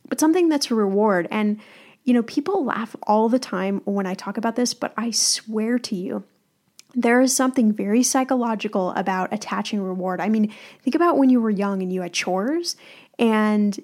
but 0.09 0.19
something 0.19 0.49
that's 0.49 0.71
a 0.71 0.75
reward. 0.75 1.27
And 1.29 1.59
you 2.03 2.13
know, 2.13 2.23
people 2.23 2.65
laugh 2.65 2.95
all 3.03 3.29
the 3.29 3.39
time 3.39 3.81
when 3.85 4.05
I 4.05 4.13
talk 4.13 4.37
about 4.37 4.55
this, 4.55 4.73
but 4.73 4.93
I 4.97 5.11
swear 5.11 5.79
to 5.79 5.95
you, 5.95 6.23
there 6.93 7.21
is 7.21 7.35
something 7.35 7.71
very 7.71 8.03
psychological 8.03 8.91
about 8.91 9.33
attaching 9.33 9.81
reward. 9.81 10.19
I 10.19 10.29
mean, 10.29 10.53
think 10.81 10.95
about 10.95 11.17
when 11.17 11.29
you 11.29 11.39
were 11.41 11.49
young 11.49 11.81
and 11.81 11.91
you 11.91 12.01
had 12.01 12.13
chores, 12.13 12.75
and 13.17 13.79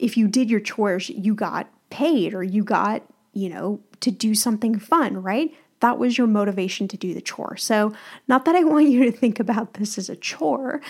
if 0.00 0.16
you 0.16 0.28
did 0.28 0.50
your 0.50 0.60
chores, 0.60 1.08
you 1.08 1.34
got 1.34 1.68
paid 1.90 2.34
or 2.34 2.42
you 2.42 2.64
got, 2.64 3.02
you 3.32 3.48
know, 3.48 3.80
to 4.00 4.10
do 4.10 4.34
something 4.34 4.78
fun, 4.78 5.22
right? 5.22 5.54
That 5.80 5.98
was 5.98 6.18
your 6.18 6.26
motivation 6.26 6.88
to 6.88 6.96
do 6.96 7.14
the 7.14 7.20
chore. 7.20 7.56
So, 7.56 7.92
not 8.28 8.44
that 8.44 8.54
I 8.54 8.64
want 8.64 8.88
you 8.88 9.04
to 9.04 9.12
think 9.12 9.40
about 9.40 9.74
this 9.74 9.98
as 9.98 10.08
a 10.08 10.16
chore, 10.16 10.80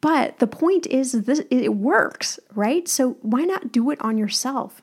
but 0.00 0.38
the 0.38 0.46
point 0.46 0.86
is 0.86 1.12
this 1.12 1.42
it 1.50 1.74
works, 1.74 2.38
right? 2.54 2.88
So, 2.88 3.16
why 3.22 3.42
not 3.42 3.72
do 3.72 3.90
it 3.90 4.00
on 4.00 4.18
yourself? 4.18 4.82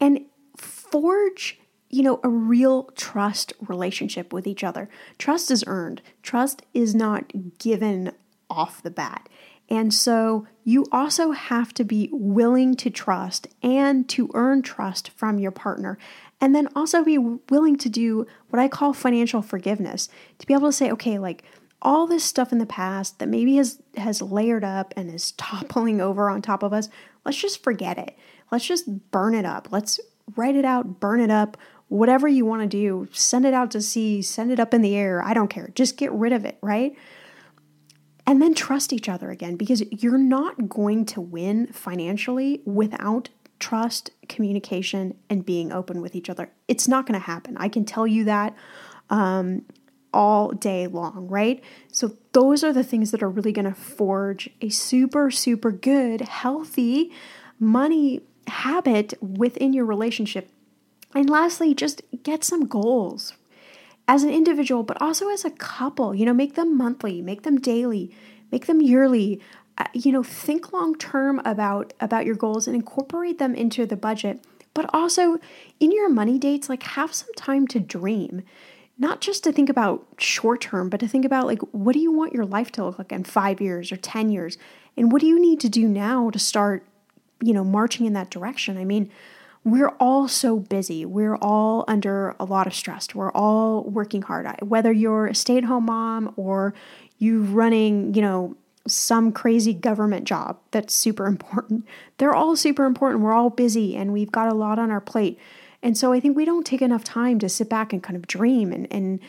And 0.00 0.26
forge 0.56 1.58
you 1.90 2.02
know, 2.02 2.20
a 2.22 2.28
real 2.28 2.84
trust 2.96 3.52
relationship 3.66 4.32
with 4.32 4.46
each 4.46 4.62
other. 4.62 4.88
Trust 5.18 5.50
is 5.50 5.64
earned, 5.66 6.02
trust 6.22 6.62
is 6.74 6.94
not 6.94 7.58
given 7.58 8.12
off 8.50 8.82
the 8.82 8.90
bat. 8.90 9.28
And 9.68 9.92
so 9.92 10.46
you 10.64 10.86
also 10.92 11.32
have 11.32 11.74
to 11.74 11.84
be 11.84 12.08
willing 12.12 12.74
to 12.76 12.90
trust 12.90 13.48
and 13.62 14.08
to 14.10 14.30
earn 14.34 14.62
trust 14.62 15.10
from 15.10 15.38
your 15.38 15.50
partner. 15.50 15.98
And 16.40 16.54
then 16.54 16.68
also 16.74 17.04
be 17.04 17.18
willing 17.18 17.76
to 17.78 17.88
do 17.88 18.26
what 18.48 18.60
I 18.60 18.68
call 18.68 18.92
financial 18.92 19.42
forgiveness 19.42 20.08
to 20.38 20.46
be 20.46 20.54
able 20.54 20.68
to 20.68 20.72
say, 20.72 20.90
okay, 20.92 21.18
like 21.18 21.44
all 21.82 22.06
this 22.06 22.24
stuff 22.24 22.52
in 22.52 22.58
the 22.58 22.66
past 22.66 23.18
that 23.18 23.28
maybe 23.28 23.56
has 23.56 23.80
has 23.96 24.22
layered 24.22 24.64
up 24.64 24.94
and 24.96 25.12
is 25.12 25.32
toppling 25.36 26.00
over 26.00 26.30
on 26.30 26.42
top 26.42 26.62
of 26.62 26.72
us, 26.72 26.88
let's 27.24 27.40
just 27.40 27.62
forget 27.62 27.98
it. 27.98 28.16
Let's 28.50 28.66
just 28.66 29.10
burn 29.10 29.34
it 29.34 29.44
up. 29.44 29.68
Let's 29.70 30.00
write 30.36 30.56
it 30.56 30.64
out, 30.64 31.00
burn 31.00 31.20
it 31.20 31.30
up, 31.30 31.56
whatever 31.88 32.28
you 32.28 32.44
want 32.44 32.62
to 32.62 32.68
do, 32.68 33.08
send 33.12 33.44
it 33.44 33.54
out 33.54 33.70
to 33.72 33.80
sea, 33.80 34.22
send 34.22 34.50
it 34.50 34.60
up 34.60 34.74
in 34.74 34.82
the 34.82 34.96
air. 34.96 35.22
I 35.22 35.34
don't 35.34 35.48
care. 35.48 35.70
Just 35.74 35.96
get 35.96 36.12
rid 36.12 36.32
of 36.32 36.44
it, 36.44 36.58
right? 36.62 36.94
And 38.28 38.42
then 38.42 38.52
trust 38.52 38.92
each 38.92 39.08
other 39.08 39.30
again 39.30 39.56
because 39.56 39.82
you're 39.90 40.18
not 40.18 40.68
going 40.68 41.06
to 41.06 41.20
win 41.22 41.68
financially 41.68 42.60
without 42.66 43.30
trust, 43.58 44.10
communication, 44.28 45.16
and 45.30 45.46
being 45.46 45.72
open 45.72 46.02
with 46.02 46.14
each 46.14 46.28
other. 46.28 46.50
It's 46.68 46.86
not 46.86 47.06
going 47.06 47.18
to 47.18 47.24
happen. 47.24 47.56
I 47.56 47.70
can 47.70 47.86
tell 47.86 48.06
you 48.06 48.24
that 48.24 48.54
um, 49.08 49.64
all 50.12 50.50
day 50.50 50.86
long, 50.86 51.26
right? 51.28 51.64
So, 51.90 52.18
those 52.32 52.62
are 52.62 52.72
the 52.74 52.84
things 52.84 53.12
that 53.12 53.22
are 53.22 53.30
really 53.30 53.50
going 53.50 53.64
to 53.64 53.72
forge 53.72 54.50
a 54.60 54.68
super, 54.68 55.30
super 55.30 55.72
good, 55.72 56.20
healthy 56.20 57.10
money 57.58 58.20
habit 58.46 59.14
within 59.22 59.72
your 59.72 59.86
relationship 59.86 60.50
and 61.14 61.30
lastly, 61.30 61.74
just 61.74 62.02
get 62.22 62.44
some 62.44 62.66
goals 62.66 63.32
as 64.08 64.22
an 64.22 64.30
individual, 64.30 64.82
but 64.82 65.00
also 65.00 65.28
as 65.28 65.44
a 65.44 65.50
couple. 65.50 66.14
You 66.14 66.24
know, 66.26 66.32
make 66.32 66.54
them 66.54 66.76
monthly, 66.76 67.20
make 67.22 67.42
them 67.42 67.60
daily, 67.60 68.10
make 68.50 68.66
them 68.66 68.80
yearly. 68.80 69.40
Uh, 69.76 69.84
you 69.92 70.10
know, 70.10 70.24
think 70.24 70.72
long 70.72 70.96
term 70.96 71.40
about 71.44 71.92
about 72.00 72.26
your 72.26 72.34
goals 72.34 72.66
and 72.66 72.74
incorporate 72.74 73.38
them 73.38 73.54
into 73.54 73.86
the 73.86 73.96
budget. 73.96 74.44
But 74.74 74.90
also 74.92 75.38
in 75.78 75.92
your 75.92 76.08
money 76.08 76.38
dates, 76.38 76.68
like 76.68 76.82
have 76.82 77.14
some 77.14 77.32
time 77.36 77.68
to 77.68 77.78
dream. 77.78 78.42
Not 79.00 79.20
just 79.20 79.44
to 79.44 79.52
think 79.52 79.68
about 79.68 80.04
short 80.18 80.62
term, 80.62 80.88
but 80.88 80.98
to 81.00 81.06
think 81.06 81.24
about 81.24 81.46
like 81.46 81.60
what 81.70 81.92
do 81.92 82.00
you 82.00 82.10
want 82.10 82.32
your 82.32 82.46
life 82.46 82.72
to 82.72 82.84
look 82.84 82.98
like 82.98 83.12
in 83.12 83.22
5 83.22 83.60
years 83.60 83.92
or 83.92 83.96
10 83.96 84.30
years? 84.30 84.58
And 84.96 85.12
what 85.12 85.20
do 85.20 85.28
you 85.28 85.40
need 85.40 85.60
to 85.60 85.68
do 85.68 85.86
now 85.86 86.30
to 86.30 86.38
start, 86.40 86.84
you 87.40 87.52
know, 87.52 87.62
marching 87.62 88.06
in 88.06 88.14
that 88.14 88.30
direction? 88.30 88.76
I 88.76 88.84
mean, 88.84 89.10
we're 89.64 89.92
all 90.00 90.28
so 90.28 90.58
busy. 90.58 91.04
We're 91.04 91.36
all 91.36 91.84
under 91.88 92.34
a 92.40 92.44
lot 92.44 92.66
of 92.66 92.74
stress. 92.74 93.14
We're 93.14 93.32
all 93.32 93.82
working 93.84 94.22
hard. 94.22 94.48
Whether 94.62 94.92
you're 94.92 95.26
a 95.26 95.34
stay 95.34 95.58
at 95.58 95.64
home 95.64 95.86
mom 95.86 96.32
or 96.36 96.74
you're 97.18 97.40
running, 97.40 98.14
you 98.14 98.22
know, 98.22 98.56
some 98.86 99.32
crazy 99.32 99.74
government 99.74 100.26
job 100.26 100.58
that's 100.70 100.94
super 100.94 101.26
important. 101.34 101.86
They're 102.18 102.34
all 102.34 102.56
super 102.56 102.84
important. 102.84 103.22
We're 103.22 103.32
all 103.32 103.50
busy 103.50 103.96
and 103.96 104.12
we've 104.12 104.32
got 104.32 104.48
a 104.48 104.54
lot 104.54 104.78
on 104.78 104.90
our 104.90 105.00
plate. 105.00 105.38
And 105.82 105.96
so 105.96 106.12
I 106.12 106.20
think 106.20 106.36
we 106.36 106.44
don't 106.44 106.66
take 106.66 106.82
enough 106.82 107.04
time 107.04 107.38
to 107.38 107.48
sit 107.48 107.68
back 107.68 107.92
and 107.92 108.02
kind 108.02 108.16
of 108.16 108.26
dream 108.26 108.72
and, 108.72 108.92
and 108.92 109.20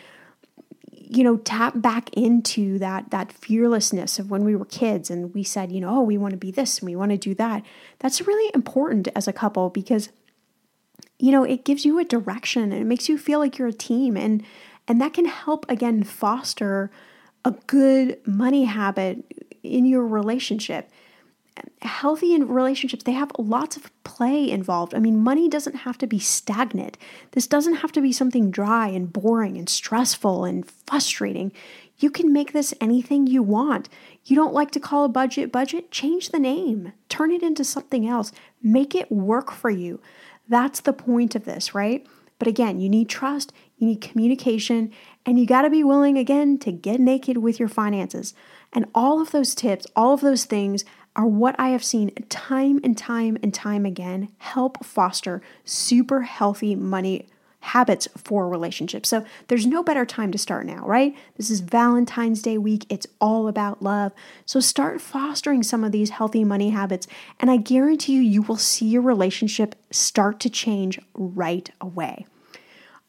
you 0.91 1.23
know 1.23 1.37
tap 1.37 1.73
back 1.75 2.13
into 2.13 2.77
that 2.77 3.09
that 3.09 3.31
fearlessness 3.31 4.19
of 4.19 4.29
when 4.29 4.43
we 4.43 4.55
were 4.55 4.65
kids 4.65 5.09
and 5.09 5.33
we 5.33 5.43
said 5.43 5.71
you 5.71 5.81
know 5.81 5.89
oh 5.97 6.01
we 6.01 6.19
want 6.19 6.31
to 6.31 6.37
be 6.37 6.51
this 6.51 6.79
and 6.79 6.85
we 6.85 6.95
want 6.95 7.09
to 7.09 7.17
do 7.17 7.33
that 7.33 7.63
that's 7.97 8.21
really 8.21 8.51
important 8.53 9.07
as 9.15 9.27
a 9.27 9.33
couple 9.33 9.71
because 9.71 10.09
you 11.19 11.31
know, 11.31 11.43
it 11.43 11.65
gives 11.65 11.85
you 11.85 11.99
a 11.99 12.05
direction 12.05 12.71
and 12.71 12.81
it 12.81 12.85
makes 12.85 13.09
you 13.09 13.17
feel 13.17 13.39
like 13.39 13.57
you're 13.57 13.67
a 13.67 13.73
team 13.73 14.17
and 14.17 14.43
and 14.87 14.99
that 14.99 15.13
can 15.13 15.25
help 15.25 15.69
again 15.69 16.03
foster 16.03 16.89
a 17.45 17.51
good 17.67 18.17
money 18.25 18.65
habit 18.65 19.23
in 19.61 19.85
your 19.85 20.07
relationship. 20.07 20.89
Healthy 21.81 22.33
in 22.33 22.47
relationships, 22.47 23.03
they 23.03 23.11
have 23.11 23.31
lots 23.37 23.75
of 23.75 23.91
play 24.03 24.49
involved. 24.49 24.95
I 24.95 24.99
mean, 24.99 25.21
money 25.21 25.49
doesn't 25.49 25.77
have 25.77 25.97
to 25.99 26.07
be 26.07 26.17
stagnant. 26.17 26.97
This 27.31 27.47
doesn't 27.47 27.75
have 27.75 27.91
to 27.93 28.01
be 28.01 28.13
something 28.13 28.49
dry 28.49 28.87
and 28.87 29.11
boring 29.11 29.57
and 29.57 29.69
stressful 29.69 30.45
and 30.45 30.69
frustrating. 30.87 31.51
You 31.99 32.09
can 32.09 32.31
make 32.31 32.53
this 32.53 32.73
anything 32.79 33.27
you 33.27 33.43
want. 33.43 33.89
You 34.23 34.35
don't 34.37 34.53
like 34.53 34.71
to 34.71 34.79
call 34.79 35.03
a 35.03 35.09
budget 35.09 35.51
budget? 35.51 35.91
Change 35.91 36.29
the 36.29 36.39
name. 36.39 36.93
Turn 37.09 37.31
it 37.31 37.43
into 37.43 37.65
something 37.65 38.07
else. 38.07 38.31
Make 38.63 38.95
it 38.95 39.11
work 39.11 39.51
for 39.51 39.69
you. 39.69 39.99
That's 40.49 40.81
the 40.81 40.93
point 40.93 41.35
of 41.35 41.45
this, 41.45 41.73
right? 41.75 42.05
But 42.39 42.47
again, 42.47 42.79
you 42.79 42.89
need 42.89 43.07
trust, 43.07 43.53
you 43.77 43.87
need 43.87 44.01
communication, 44.01 44.91
and 45.25 45.39
you 45.39 45.45
got 45.45 45.61
to 45.61 45.69
be 45.69 45.83
willing 45.83 46.17
again 46.17 46.57
to 46.59 46.71
get 46.71 46.99
naked 46.99 47.37
with 47.37 47.59
your 47.59 47.69
finances. 47.69 48.33
And 48.73 48.85
all 48.95 49.21
of 49.21 49.31
those 49.31 49.53
tips, 49.53 49.85
all 49.95 50.13
of 50.13 50.21
those 50.21 50.45
things 50.45 50.85
are 51.15 51.27
what 51.27 51.55
I 51.59 51.69
have 51.69 51.83
seen 51.83 52.11
time 52.29 52.79
and 52.83 52.97
time 52.97 53.37
and 53.43 53.53
time 53.53 53.85
again 53.85 54.29
help 54.37 54.83
foster 54.85 55.41
super 55.65 56.21
healthy 56.21 56.75
money 56.75 57.27
habits 57.61 58.07
for 58.15 58.47
relationships. 58.47 59.09
So 59.09 59.25
there's 59.47 59.65
no 59.65 59.83
better 59.83 60.05
time 60.05 60.31
to 60.31 60.37
start 60.37 60.65
now, 60.65 60.85
right? 60.85 61.15
This 61.37 61.49
is 61.49 61.59
Valentine's 61.59 62.41
Day 62.41 62.57
week. 62.57 62.85
It's 62.89 63.07
all 63.19 63.47
about 63.47 63.81
love. 63.81 64.13
So 64.45 64.59
start 64.59 65.01
fostering 65.01 65.63
some 65.63 65.83
of 65.83 65.91
these 65.91 66.11
healthy 66.11 66.43
money 66.43 66.69
habits, 66.69 67.07
and 67.39 67.51
I 67.51 67.57
guarantee 67.57 68.13
you, 68.13 68.21
you 68.21 68.41
will 68.41 68.57
see 68.57 68.87
your 68.87 69.01
relationship 69.01 69.75
start 69.91 70.39
to 70.41 70.49
change 70.49 70.99
right 71.13 71.69
away. 71.81 72.25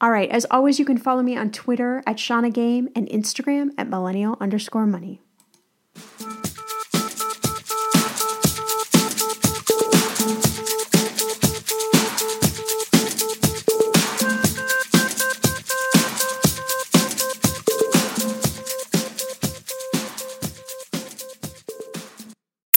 All 0.00 0.10
right, 0.10 0.30
as 0.30 0.46
always, 0.50 0.78
you 0.78 0.84
can 0.84 0.96
follow 0.96 1.22
me 1.22 1.36
on 1.36 1.50
Twitter 1.50 2.02
at 2.06 2.18
Shannah 2.18 2.50
Game 2.50 2.88
and 2.96 3.06
Instagram 3.08 3.70
at 3.76 3.88
millennial 3.88 4.38
underscore 4.40 4.86
money. 4.86 5.20